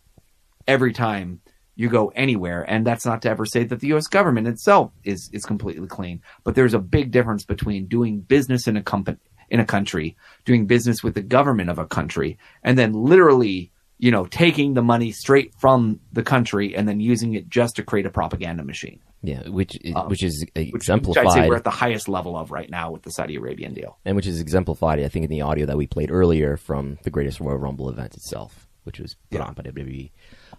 [0.68, 1.40] every time
[1.76, 2.70] you go anywhere.
[2.70, 4.08] And that's not to ever say that the U.S.
[4.08, 8.78] government itself is, is completely clean, but there's a big difference between doing business in
[8.78, 9.18] a company,
[9.50, 10.16] in a country,
[10.46, 14.82] doing business with the government of a country, and then literally, you know, taking the
[14.82, 19.00] money straight from the country and then using it just to create a propaganda machine.
[19.24, 21.26] Yeah, which Um, which is Which, which exemplified.
[21.26, 23.98] I'd say we're at the highest level of right now with the Saudi Arabian deal.
[24.06, 27.10] and which is exemplified, I think, in the audio that we played earlier from the
[27.10, 30.12] Greatest Royal Rumble event itself, which was put on by WWE.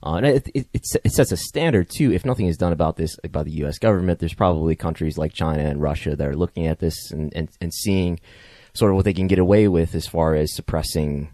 [0.03, 2.12] Uh, and it, it, it, it sets a standard too.
[2.12, 3.78] If nothing is done about this by the U.S.
[3.78, 7.49] government, there's probably countries like China and Russia that are looking at this and, and,
[7.61, 8.18] and seeing
[8.76, 11.32] sort of what they can get away with as far as suppressing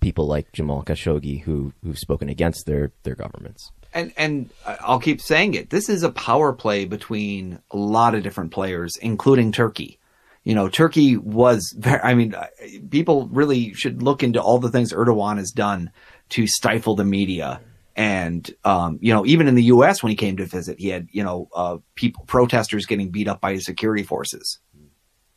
[0.00, 3.70] people like Jamal Khashoggi who who've spoken against their their governments.
[3.92, 5.70] and and I'll keep saying it.
[5.70, 9.98] This is a power play between a lot of different players, including Turkey.
[10.44, 12.36] You know, Turkey was very, I mean,
[12.90, 15.90] people really should look into all the things Erdogan has done
[16.30, 17.60] to stifle the media.
[17.96, 21.08] And, um, you know, even in the U.S., when he came to visit, he had,
[21.10, 24.60] you know, uh, people, protesters getting beat up by his security forces.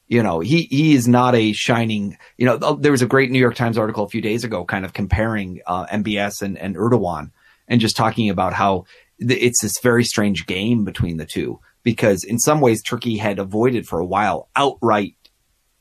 [0.10, 3.39] You know, he, he is not a shining, you know, there was a great New
[3.39, 7.32] York Times article a few days ago kind of comparing, uh, MBS and, and Erdogan
[7.68, 8.86] and just talking about how
[9.20, 13.86] it's this very strange game between the two because in some ways Turkey had avoided
[13.86, 15.16] for a while outright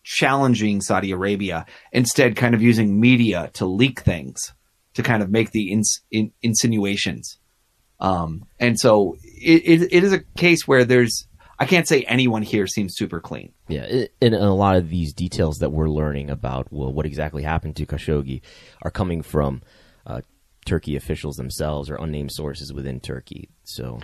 [0.09, 4.55] challenging Saudi Arabia, instead kind of using media to leak things
[4.95, 7.39] to kind of make the ins- in- insinuations.
[8.01, 11.27] Um, and so it, it, it is a case where there's,
[11.59, 13.53] I can't say anyone here seems super clean.
[13.69, 17.77] Yeah, and a lot of these details that we're learning about, well, what exactly happened
[17.77, 18.41] to Khashoggi,
[18.83, 19.63] are coming from
[20.07, 20.23] uh,
[20.65, 23.49] Turkey officials themselves or unnamed sources within Turkey.
[23.65, 24.01] So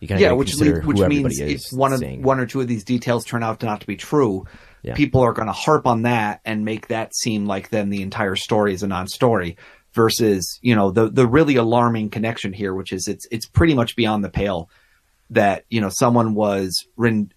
[0.00, 2.22] you kind of yeah, which consider le- which means if one of saying.
[2.22, 4.46] one or two of these details turn out to not to be true,
[4.82, 4.94] Yeah.
[4.94, 8.36] people are going to harp on that and make that seem like then the entire
[8.36, 9.56] story is a non-story.
[9.94, 13.96] Versus, you know, the the really alarming connection here, which is it's it's pretty much
[13.96, 14.70] beyond the pale
[15.30, 17.32] that you know someone was ren-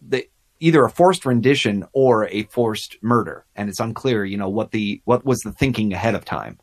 [0.00, 0.26] the,
[0.62, 5.02] either a forced rendition or a forced murder, and it's unclear, you know, what the
[5.04, 6.58] what was the thinking ahead of time.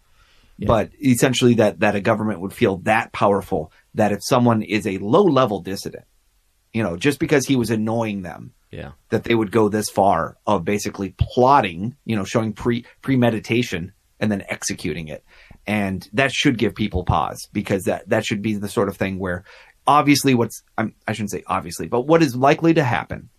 [0.67, 4.97] But essentially, that that a government would feel that powerful that if someone is a
[4.97, 6.05] low level dissident,
[6.73, 8.91] you know, just because he was annoying them, Yeah.
[9.09, 14.29] that they would go this far of basically plotting, you know, showing pre premeditation and
[14.31, 15.23] then executing it.
[15.65, 19.17] And that should give people pause because that, that should be the sort of thing
[19.17, 19.45] where
[19.87, 23.29] obviously what's, I'm, I shouldn't say obviously, but what is likely to happen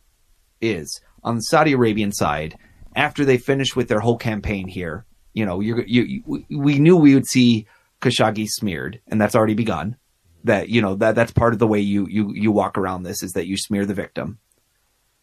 [0.61, 2.57] is on the Saudi Arabian side,
[2.95, 7.15] after they finish with their whole campaign here, you know, you, you, we knew we
[7.15, 7.67] would see
[8.01, 9.97] Khashoggi smeared and that's already begun.
[10.45, 13.23] That, you know, that, that's part of the way you, you, you walk around this
[13.23, 14.39] is that you smear the victim.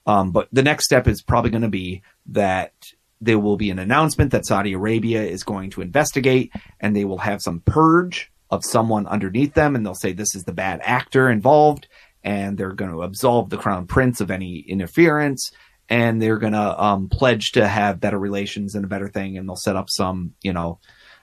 [0.05, 2.73] Um, but the next step is probably going to be that
[3.19, 7.17] there will be an announcement that Saudi Arabia is going to investigate and they will
[7.17, 11.29] have some purge of someone underneath them and they'll say this is the bad actor
[11.29, 11.87] involved
[12.27, 15.49] and they're going to absolve the crown prince of any interference
[15.87, 19.47] and they're going to um, pledge to have better relations and a better thing and
[19.47, 20.77] they'll set up some, you know,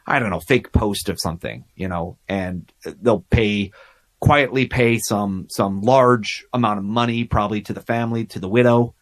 [0.07, 3.73] I don't know, fake post of something, you know, and they'll pay
[4.21, 8.95] quietly pay some some large amount of money probably to the family to the widow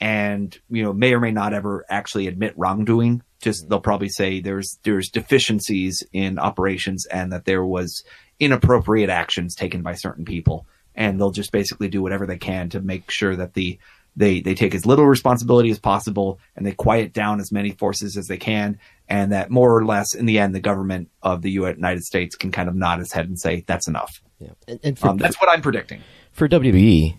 [0.00, 3.20] and you know may or may not ever actually admit wrongdoing.
[3.42, 8.02] Just they'll probably say there's there's deficiencies in operations and that there was
[8.38, 12.80] inappropriate actions taken by certain people and they'll just basically do whatever they can to
[12.80, 13.78] make sure that the
[14.16, 18.16] they they take as little responsibility as possible and they quiet down as many forces
[18.16, 18.78] as they can
[19.08, 22.50] and that more or less in the end the government of the United States can
[22.50, 24.50] kind of nod its head and say that's enough yeah.
[24.66, 26.00] and, and for, um, that's what I'm predicting
[26.32, 27.16] for WWE.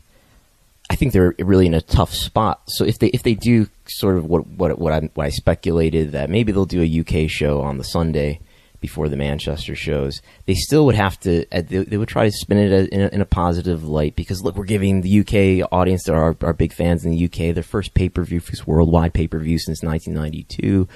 [0.90, 2.64] I think they're really in a tough spot.
[2.68, 6.12] So if they if they do sort of what what what I, what I speculated
[6.12, 8.42] that maybe they'll do a UK show on the Sunday
[8.82, 12.58] before the Manchester shows, they still would have to uh, they, would try to spin
[12.58, 16.14] it in a, in a positive light because look, we're giving the UK audience that
[16.14, 19.28] are our big fans in the UK their first pay per view, first worldwide pay
[19.28, 20.88] per view since 1992.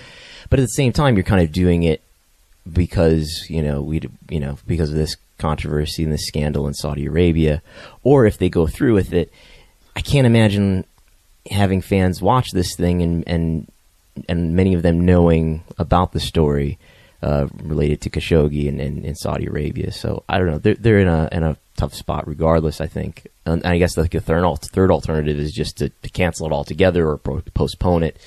[0.49, 2.01] But at the same time, you're kind of doing it
[2.71, 7.05] because you know we you know because of this controversy and this scandal in Saudi
[7.05, 7.61] Arabia,
[8.03, 9.31] or if they go through with it,
[9.95, 10.85] I can't imagine
[11.51, 13.71] having fans watch this thing and and
[14.27, 16.79] and many of them knowing about the story
[17.21, 19.91] uh, related to Khashoggi and, and, and, Saudi Arabia.
[19.91, 20.59] So I don't know.
[20.59, 22.81] They're they're in a in a tough spot regardless.
[22.81, 23.27] I think.
[23.45, 27.07] And I guess like the third third alternative is just to, to cancel it altogether
[27.07, 28.17] or pro- postpone it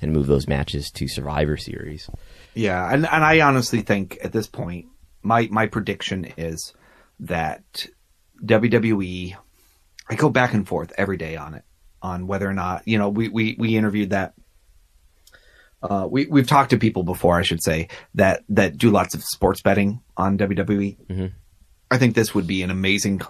[0.00, 2.08] and move those matches to Survivor Series.
[2.54, 4.86] Yeah, and and I honestly think at this point,
[5.22, 6.72] my my prediction is
[7.20, 7.86] that
[8.44, 9.36] WWE.
[10.10, 11.64] I go back and forth every day on it,
[12.00, 14.34] on whether or not you know we we we interviewed that.
[15.82, 19.22] Uh, we we've talked to people before, I should say that that do lots of
[19.22, 20.96] sports betting on WWE.
[21.06, 21.26] Mm-hmm.
[21.90, 23.20] I think this would be an amazing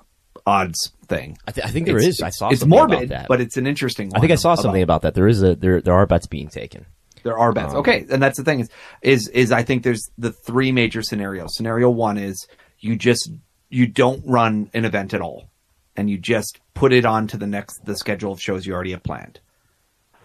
[0.47, 1.37] odds thing.
[1.47, 2.23] I, th- I think there It's- is.
[2.23, 3.29] I saw it's something morbid, about that.
[3.29, 4.13] but it's an interesting.
[4.15, 5.15] I think I saw about- something about that.
[5.15, 6.87] There is a there there are bets being taken.
[7.23, 7.73] There are bets.
[7.75, 8.71] Um, okay, and that's the thing is
[9.03, 11.55] is is I think there's the three major scenarios.
[11.57, 12.47] Scenario one is
[12.79, 13.31] you just
[13.69, 15.51] you don't run an event at all,
[15.97, 18.93] and you just put it on to the next the schedule of shows you already
[18.93, 19.41] have planned.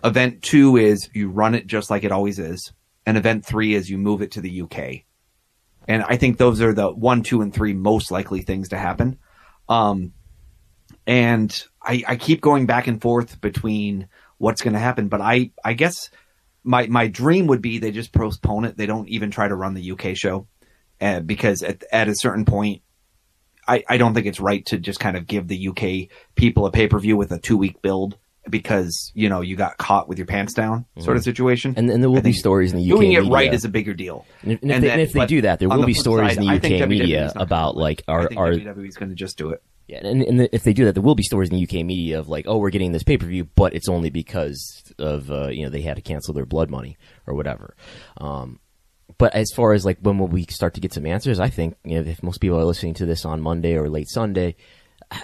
[0.04, 2.74] Event two is you run it just like it always is,
[3.06, 5.04] and event three is you move it to the UK.
[5.88, 9.20] And I think those are the one, two, and three most likely things to happen.
[9.68, 10.14] Um,
[11.06, 15.52] and I, I keep going back and forth between what's going to happen, but I,
[15.64, 16.10] I guess
[16.64, 18.78] my, my dream would be they just postpone it.
[18.78, 20.48] They don't even try to run the UK show,
[21.02, 22.82] uh, because at, at a certain point,
[23.68, 26.72] I, I don't think it's right to just kind of give the UK people a
[26.72, 28.18] pay per view with a two week build
[28.50, 31.26] because you know you got caught with your pants down sort of Mhm.
[31.26, 31.74] situation.
[31.78, 33.32] And, and there will be stories in the UK doing it media.
[33.34, 34.26] right is a bigger deal.
[34.42, 36.44] And if, and if they, and if they do that, there will be stories side,
[36.44, 39.64] in the UK media about like our our WWE is going to just do it.
[39.88, 41.86] yeah, and, and the, if they do that, there will be stories in the UK
[41.86, 45.32] media of like, oh, we're getting this pay per view, but it's only because of
[45.32, 47.76] uh, you know they had to cancel their blood money or whatever.
[48.18, 48.60] Um,
[49.18, 51.76] but as far as like when will we start to get some answers, I think
[51.86, 54.56] you know, if most people are listening to this on Monday or late Sunday,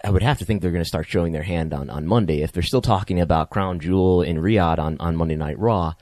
[0.04, 2.42] I- would have to think they're going to start showing their hand on, on Monday.
[2.42, 5.94] If they're still talking about Crown Jewel in Riyadh on, on Monday Night Raw,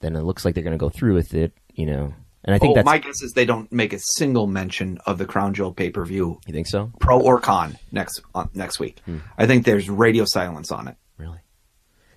[0.00, 2.14] then it looks like they're going to go through with it, you know.
[2.44, 5.16] And I think oh, that's my guess is they don't make a single mention of
[5.18, 6.40] the Crown Jewel pay per view.
[6.46, 6.90] You think so?
[6.98, 8.98] Pro or con next uh, next week.
[9.04, 9.18] Hmm.
[9.38, 10.96] I think there's radio silence on it.
[11.18, 11.38] Really?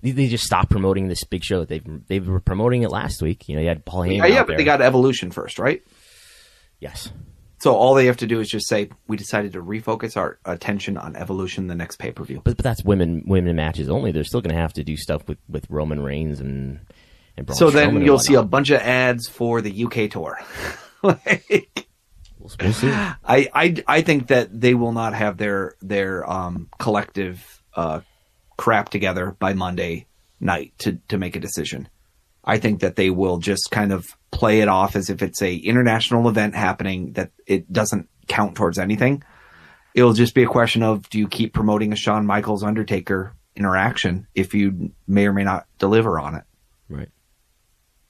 [0.02, 1.64] they just stopped promoting this big show.
[1.64, 3.48] They they were promoting it last week.
[3.48, 4.18] You know, you had Paul Heyman.
[4.18, 4.56] Yeah, yeah, but there.
[4.58, 5.82] they got Evolution first, right?
[6.80, 7.12] Yes.
[7.58, 10.96] So all they have to do is just say we decided to refocus our attention
[10.96, 12.42] on Evolution the next pay per view.
[12.44, 14.12] But, but that's women women matches only.
[14.12, 16.80] They're still going to have to do stuff with, with Roman Reigns and
[17.36, 20.38] and Braun So Strowman then you'll see a bunch of ads for the UK tour.
[21.02, 21.86] Like,
[22.40, 22.88] we'll see.
[22.88, 23.14] I,
[23.54, 28.00] I I think that they will not have their their um, collective uh,
[28.56, 30.06] crap together by Monday
[30.40, 31.88] night to to make a decision.
[32.42, 34.06] I think that they will just kind of
[34.36, 38.78] play it off as if it's a international event happening that it doesn't count towards
[38.78, 39.22] anything.
[39.94, 44.26] It'll just be a question of do you keep promoting a Shawn Michaels Undertaker interaction
[44.34, 46.44] if you may or may not deliver on it.
[46.88, 47.08] Right.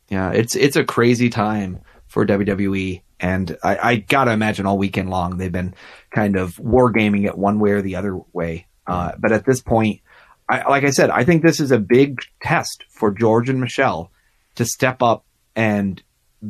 [0.09, 5.11] Yeah, it's it's a crazy time for WWE, and I, I gotta imagine all weekend
[5.11, 5.75] long they've been
[6.11, 8.67] kind of wargaming it one way or the other way.
[8.87, 10.01] Uh, but at this point,
[10.49, 14.13] I, like I said, I think this is a big test for George and Michelle
[14.55, 15.25] to step up
[15.57, 16.01] and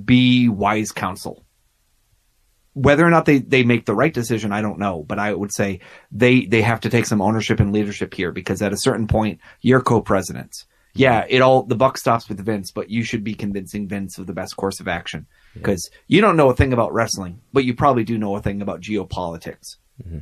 [0.04, 1.44] be wise counsel.
[2.74, 5.52] Whether or not they, they make the right decision, I don't know, but I would
[5.52, 5.80] say
[6.12, 9.40] they, they have to take some ownership and leadership here because at a certain point,
[9.62, 10.66] you're co-presidents.
[10.94, 14.26] Yeah, it all, the buck stops with Vince, but you should be convincing Vince of
[14.26, 17.74] the best course of action because you don't know a thing about wrestling, but you
[17.74, 20.18] probably do know a thing about geopolitics, mm-hmm.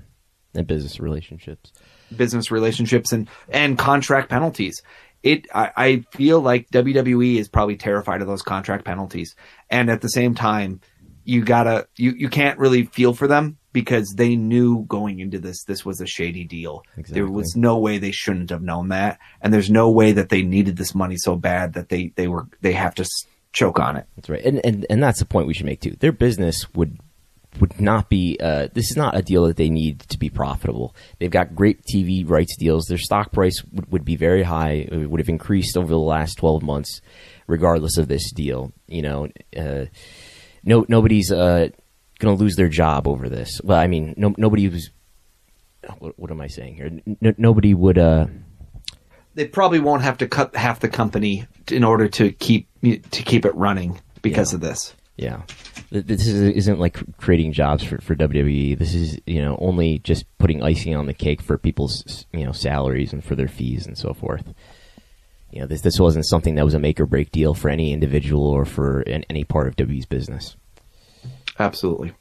[0.54, 1.72] and business relationships.
[2.16, 4.82] business relationships and, and contract penalties.
[5.24, 9.34] It, I, I feel like WWE is probably terrified of those contract penalties.
[9.70, 10.80] And at the same time,
[11.24, 15.64] you gotta, you, you can't really feel for them because they knew going into this,
[15.64, 16.82] this was a shady deal.
[17.08, 19.18] There was no way they shouldn't have known that.
[19.40, 22.46] And there's no way that they needed this money so bad that they, they were,
[22.60, 23.08] they have to
[23.54, 24.06] choke on it.
[24.16, 25.96] That's right, and and and that's the point we should make too.
[26.00, 26.98] Their business would
[27.60, 28.38] would not be.
[28.40, 30.94] Uh, this is not a deal that they need to be profitable.
[31.18, 32.86] They've got great TV rights deals.
[32.86, 34.86] Their stock price would, would be very high.
[34.90, 37.00] It would have increased over the last twelve months,
[37.46, 38.72] regardless of this deal.
[38.86, 39.86] You know, uh,
[40.64, 41.68] no nobody's uh,
[42.18, 43.60] going to lose their job over this.
[43.62, 44.90] Well, I mean, no, nobody was.
[45.98, 46.86] What, what am I saying here?
[46.86, 47.98] N- nobody would.
[47.98, 48.26] Uh,
[49.34, 53.44] they probably won't have to cut half the company in order to keep to keep
[53.44, 54.94] it running because of this.
[55.16, 55.42] Yeah,
[55.90, 58.76] this is, isn't like creating jobs for, for WWE.
[58.76, 62.52] This is you know only just putting icing on the cake for people's you know
[62.52, 64.52] salaries and for their fees and so forth.
[65.52, 67.92] You know, this this wasn't something that was a make or break deal for any
[67.92, 70.56] individual or for an, any part of WWE's business.
[71.60, 72.12] Absolutely.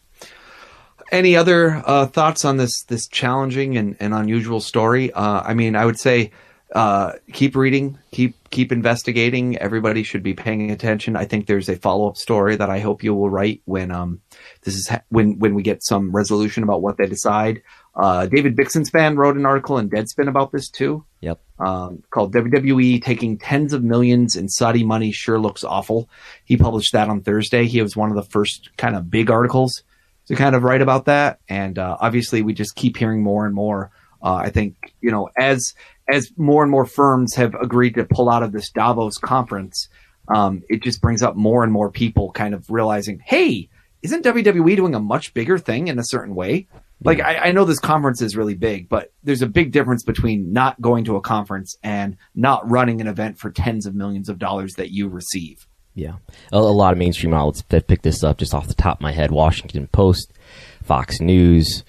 [1.12, 5.12] Any other uh, thoughts on this this challenging and, and unusual story?
[5.12, 6.30] Uh, I mean, I would say
[6.76, 9.58] uh, keep reading, keep keep investigating.
[9.58, 11.16] Everybody should be paying attention.
[11.16, 14.22] I think there's a follow up story that I hope you will write when um
[14.62, 17.64] this is ha- when when we get some resolution about what they decide.
[17.96, 21.04] Uh, David Bixenspan wrote an article in Deadspin about this too.
[21.22, 21.40] Yep.
[21.60, 26.10] Um, called WWE taking tens of millions in Saudi money sure looks awful.
[26.46, 27.66] He published that on Thursday.
[27.66, 29.84] He was one of the first kind of big articles
[30.28, 31.40] to kind of write about that.
[31.50, 33.92] And uh, obviously, we just keep hearing more and more.
[34.24, 35.74] Uh, I think you know as
[36.12, 39.88] as more and more firms have agreed to pull out of this Davos conference,
[40.34, 43.70] um, it just brings up more and more people kind of realizing, hey,
[44.02, 46.68] isn't WWE doing a much bigger thing in a certain way?
[47.04, 50.54] Like I, I know this conference is really big, but there's a big difference between
[50.54, 54.40] not going to a conference and not running an event for tens of millions of
[54.40, 55.68] dollars that you receive.
[55.96, 56.16] Yeah,
[56.52, 59.02] a, a lot of mainstream outlets that picked this up just off the top of
[59.02, 60.34] my head: Washington Post,
[60.82, 61.84] Fox News,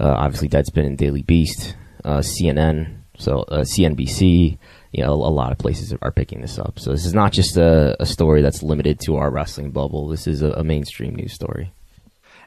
[0.00, 4.58] uh, obviously Deadspin and Daily Beast, uh, CNN, so uh, CNBC.
[4.92, 6.78] You know, a, lot of places are picking this up.
[6.78, 10.08] So this is not just a, a story that's limited to our wrestling bubble.
[10.08, 11.74] This is a, a mainstream news story.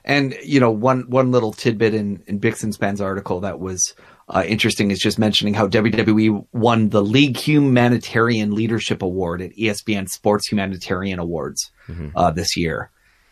[0.04, 3.94] And you know, one one little tidbit in in Bixenspan's article that was
[4.30, 10.08] uh, interesting is just mentioning how WWE won the League Humanitarian Leadership Award at ESPN
[10.10, 12.12] Sports Humanitarian Awards Mhm.
[12.16, 12.90] uh, this year,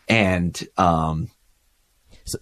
[0.08, 1.28] and um,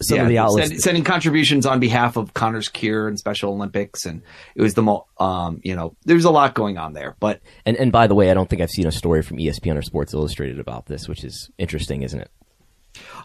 [0.00, 4.04] some of the outlets- send- sending contributions on behalf of Connor's Cure and Special Olympics,
[4.06, 4.22] and
[4.54, 7.76] it was the mo- um, you know, there's a lot going on there, but And
[7.76, 10.14] and by the way, I don't think I've seen a story from ESPN or Sports
[10.14, 12.30] Illustrated about this, which is interesting, isn't it?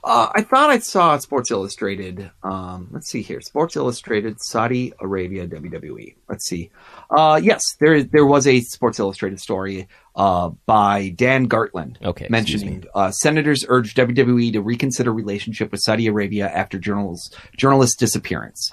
[0.04, 2.32] Uh, I thought I saw Sports Illustrated.
[2.42, 3.40] Um, let's see here.
[3.40, 6.16] Sports Illustrated, Saudi Arabia, WWE.
[6.28, 6.72] Let's see.
[7.10, 12.02] Uh, yes, there there was a Sports Illustrated story uh, by Dan Gartland.
[12.02, 18.00] Okay, mentioning uh, senators urged WWE to reconsider relationship with Saudi Arabia after journals journalist
[18.00, 18.72] disappearance.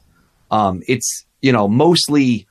[0.50, 2.46] Um, it's you know mostly.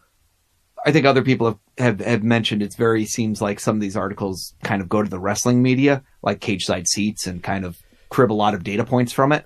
[0.85, 3.97] I think other people have, have, have mentioned it's very seems like some of these
[3.97, 7.77] articles kind of go to the wrestling media, like Cageside Seats, and kind of
[8.09, 9.45] crib a lot of data points from it.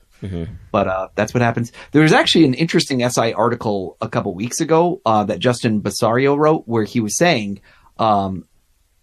[0.72, 1.72] But uh, that's what happens.
[1.94, 6.38] There was actually an interesting SI article a couple weeks ago uh, that Justin Barrasso
[6.38, 7.60] wrote, where he was saying
[7.98, 8.46] um,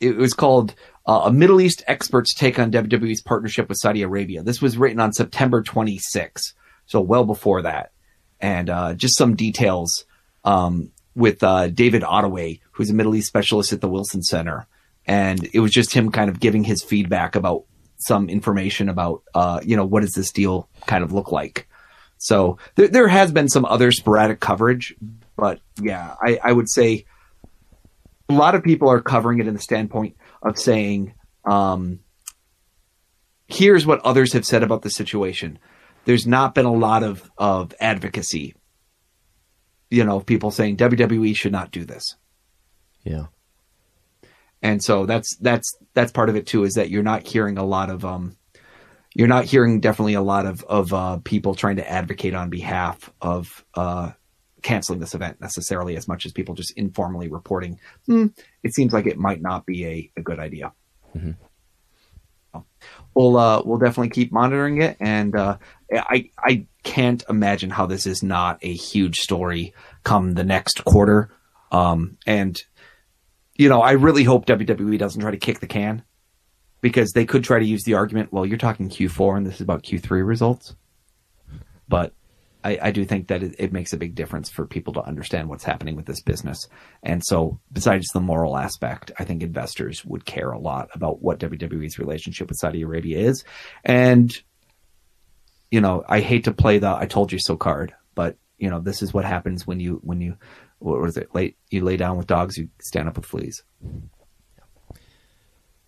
[0.01, 0.75] it was called
[1.07, 5.01] uh, "A Middle East Expert's Take on WWE's Partnership with Saudi Arabia." This was written
[5.01, 6.55] on September 26,
[6.87, 7.91] so well before that,
[8.41, 10.05] and uh, just some details
[10.45, 14.69] um, with uh, David Ottaway, who's a Middle East specialist at the Wilson Center,
[15.05, 17.65] and it was just him kind of giving his feedback about
[17.99, 21.69] some information about uh, you know what does this deal kind of look like.
[22.19, 24.95] So there, there has been some other sporadic coverage,
[25.37, 27.05] but yeah, I, I would say
[28.29, 32.01] a lot of people are covering it in the standpoint of saying, um,
[33.47, 35.59] here's what others have said about the situation.
[36.05, 38.55] There's not been a lot of, of advocacy,
[39.91, 42.17] you know, people saying WWE should not do this.
[43.05, 43.27] Yeah.
[44.63, 47.65] And so that's that's that's part of it too is that you're not hearing a
[47.65, 48.37] lot of um
[49.15, 53.13] you're not hearing definitely a lot of of uh, people trying to advocate on behalf
[53.21, 54.13] of uh,
[54.63, 58.27] canceling this event necessarily as much as people just informally reporting hmm,
[58.63, 60.73] it seems like it might not be a, a good idea.
[61.17, 61.37] Mhm.
[63.15, 65.59] We'll uh, we'll definitely keep monitoring it, and uh,
[65.93, 71.31] I I can't imagine how this is not a huge story come the next quarter.
[71.73, 72.63] Um, and
[73.59, 76.05] you know, I really hope WWE doesn't try to kick the can
[76.81, 79.61] because they could try to use the argument, well, you're talking Q4 and this is
[79.61, 80.77] about Q3 results.
[81.89, 82.15] But
[82.63, 85.49] I, I do think that it, it makes a big difference for people to understand
[85.49, 86.69] what's happening with this business.
[87.03, 91.41] And so, besides the moral aspect, I think investors would care a lot about what
[91.41, 93.45] WWE's relationship with Saudi Arabia is.
[93.85, 94.37] And,
[95.71, 98.81] you know, I hate to play the I told you so card, but, you know,
[98.81, 100.37] this is what happens when you, when you,
[100.79, 101.35] what was it?
[101.35, 103.63] Lay, you lay down with dogs, you stand up with fleas.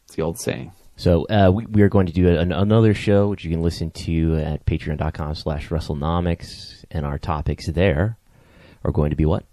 [0.04, 0.72] It's the old saying.
[0.96, 3.90] So uh, we, we are going to do an, another show, which you can listen
[3.90, 8.18] to at patreon.com slash WrestleNomics, and our topics there
[8.84, 9.44] are going to be what?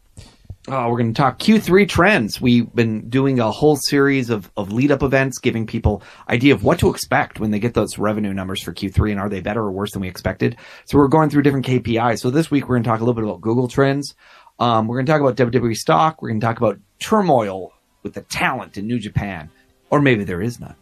[0.68, 2.42] Uh, we're going to talk Q3 trends.
[2.42, 6.66] We've been doing a whole series of, of lead up events, giving people idea of
[6.66, 9.62] what to expect when they get those revenue numbers for Q3 and are they better
[9.62, 10.58] or worse than we expected.
[10.84, 12.20] So we're going through different KPIs.
[12.20, 14.14] So this week we're going to talk a little bit about Google trends.
[14.60, 16.22] Um, we're going to talk about WWE stock.
[16.22, 17.74] We're going to talk about turmoil
[18.04, 19.50] with the talent in New Japan,
[19.90, 20.76] or maybe there is none.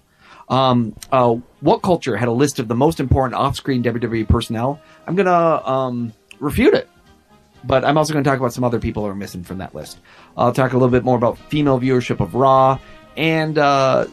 [0.47, 4.79] Um, uh, WhatCulture had a list of the most important off-screen WWE personnel?
[5.07, 6.87] I'm going to um, refute it
[7.67, 9.73] but I'm also going to talk about some other people who are missing from that
[9.73, 9.99] list.
[10.37, 12.79] I'll talk a little bit more about female viewership of Raw
[13.17, 14.05] and uh,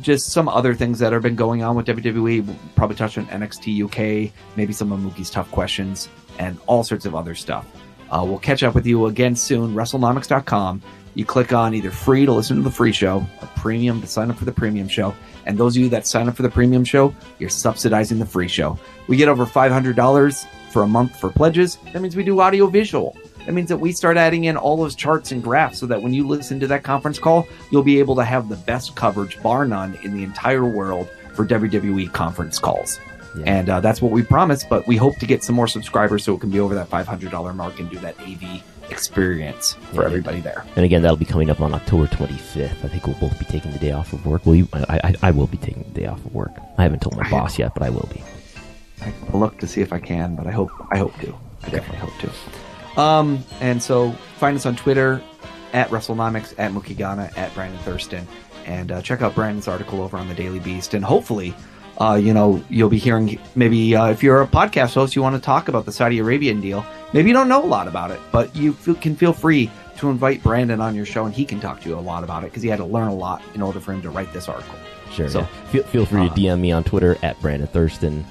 [0.00, 2.46] just some other things that have been going on with WWE.
[2.46, 6.08] We'll probably touch on NXT UK, maybe some of Mookie's tough questions,
[6.38, 7.66] and all sorts of other stuff.
[8.14, 9.74] Uh, we'll catch up with you again soon.
[9.74, 10.80] WrestleNomics.com.
[11.16, 14.30] You click on either free to listen to the free show a premium to sign
[14.30, 15.14] up for the premium show.
[15.46, 18.46] And those of you that sign up for the premium show, you're subsidizing the free
[18.46, 18.78] show.
[19.08, 21.78] We get over $500 for a month for pledges.
[21.92, 23.16] That means we do audio visual.
[23.46, 26.14] That means that we start adding in all those charts and graphs so that when
[26.14, 29.66] you listen to that conference call, you'll be able to have the best coverage, bar
[29.66, 33.00] none, in the entire world for WWE conference calls.
[33.46, 36.34] And uh, that's what we promised, but we hope to get some more subscribers so
[36.34, 40.06] it can be over that $500 mark and do that AV experience for Yeah.
[40.06, 40.64] everybody there.
[40.76, 42.84] And again, that'll be coming up on October 25th.
[42.84, 44.46] I think we'll both be taking the day off of work.
[44.46, 46.52] Will you, I, I, I will be taking the day off of work.
[46.78, 48.22] I haven't told my boss yet, but I will be.
[49.32, 51.34] I'll look to see if I can, but I hope I hope to.
[51.64, 53.00] I definitely hope to.
[53.00, 55.20] Um, and so find us on Twitter
[55.72, 58.26] at WrestleNomics, at MookieGhana, at Brandon Thurston,
[58.64, 60.94] and uh, check out Brandon's article over on the Daily Beast.
[60.94, 61.54] And hopefully,
[61.98, 65.36] uh, you know, you'll be hearing maybe uh, if you're a podcast host, you want
[65.36, 66.84] to talk about the Saudi Arabian deal.
[67.12, 70.10] Maybe you don't know a lot about it, but you feel, can feel free to
[70.10, 72.46] invite Brandon on your show, and he can talk to you a lot about it
[72.46, 74.74] because he had to learn a lot in order for him to write this article.
[75.12, 75.28] Sure.
[75.28, 75.46] So, yeah.
[75.70, 78.24] feel, feel free uh, to DM me on Twitter at Brandon Thurston.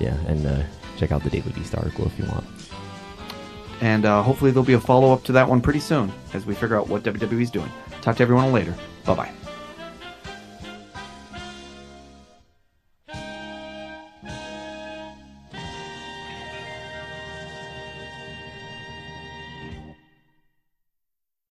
[0.00, 0.62] Yeah, and uh,
[0.96, 2.46] check out the Daily Beast article if you want.
[3.80, 6.54] And uh, hopefully there'll be a follow up to that one pretty soon as we
[6.54, 7.70] figure out what WWE's doing.
[8.00, 8.74] Talk to everyone later.
[9.04, 9.32] Bye bye.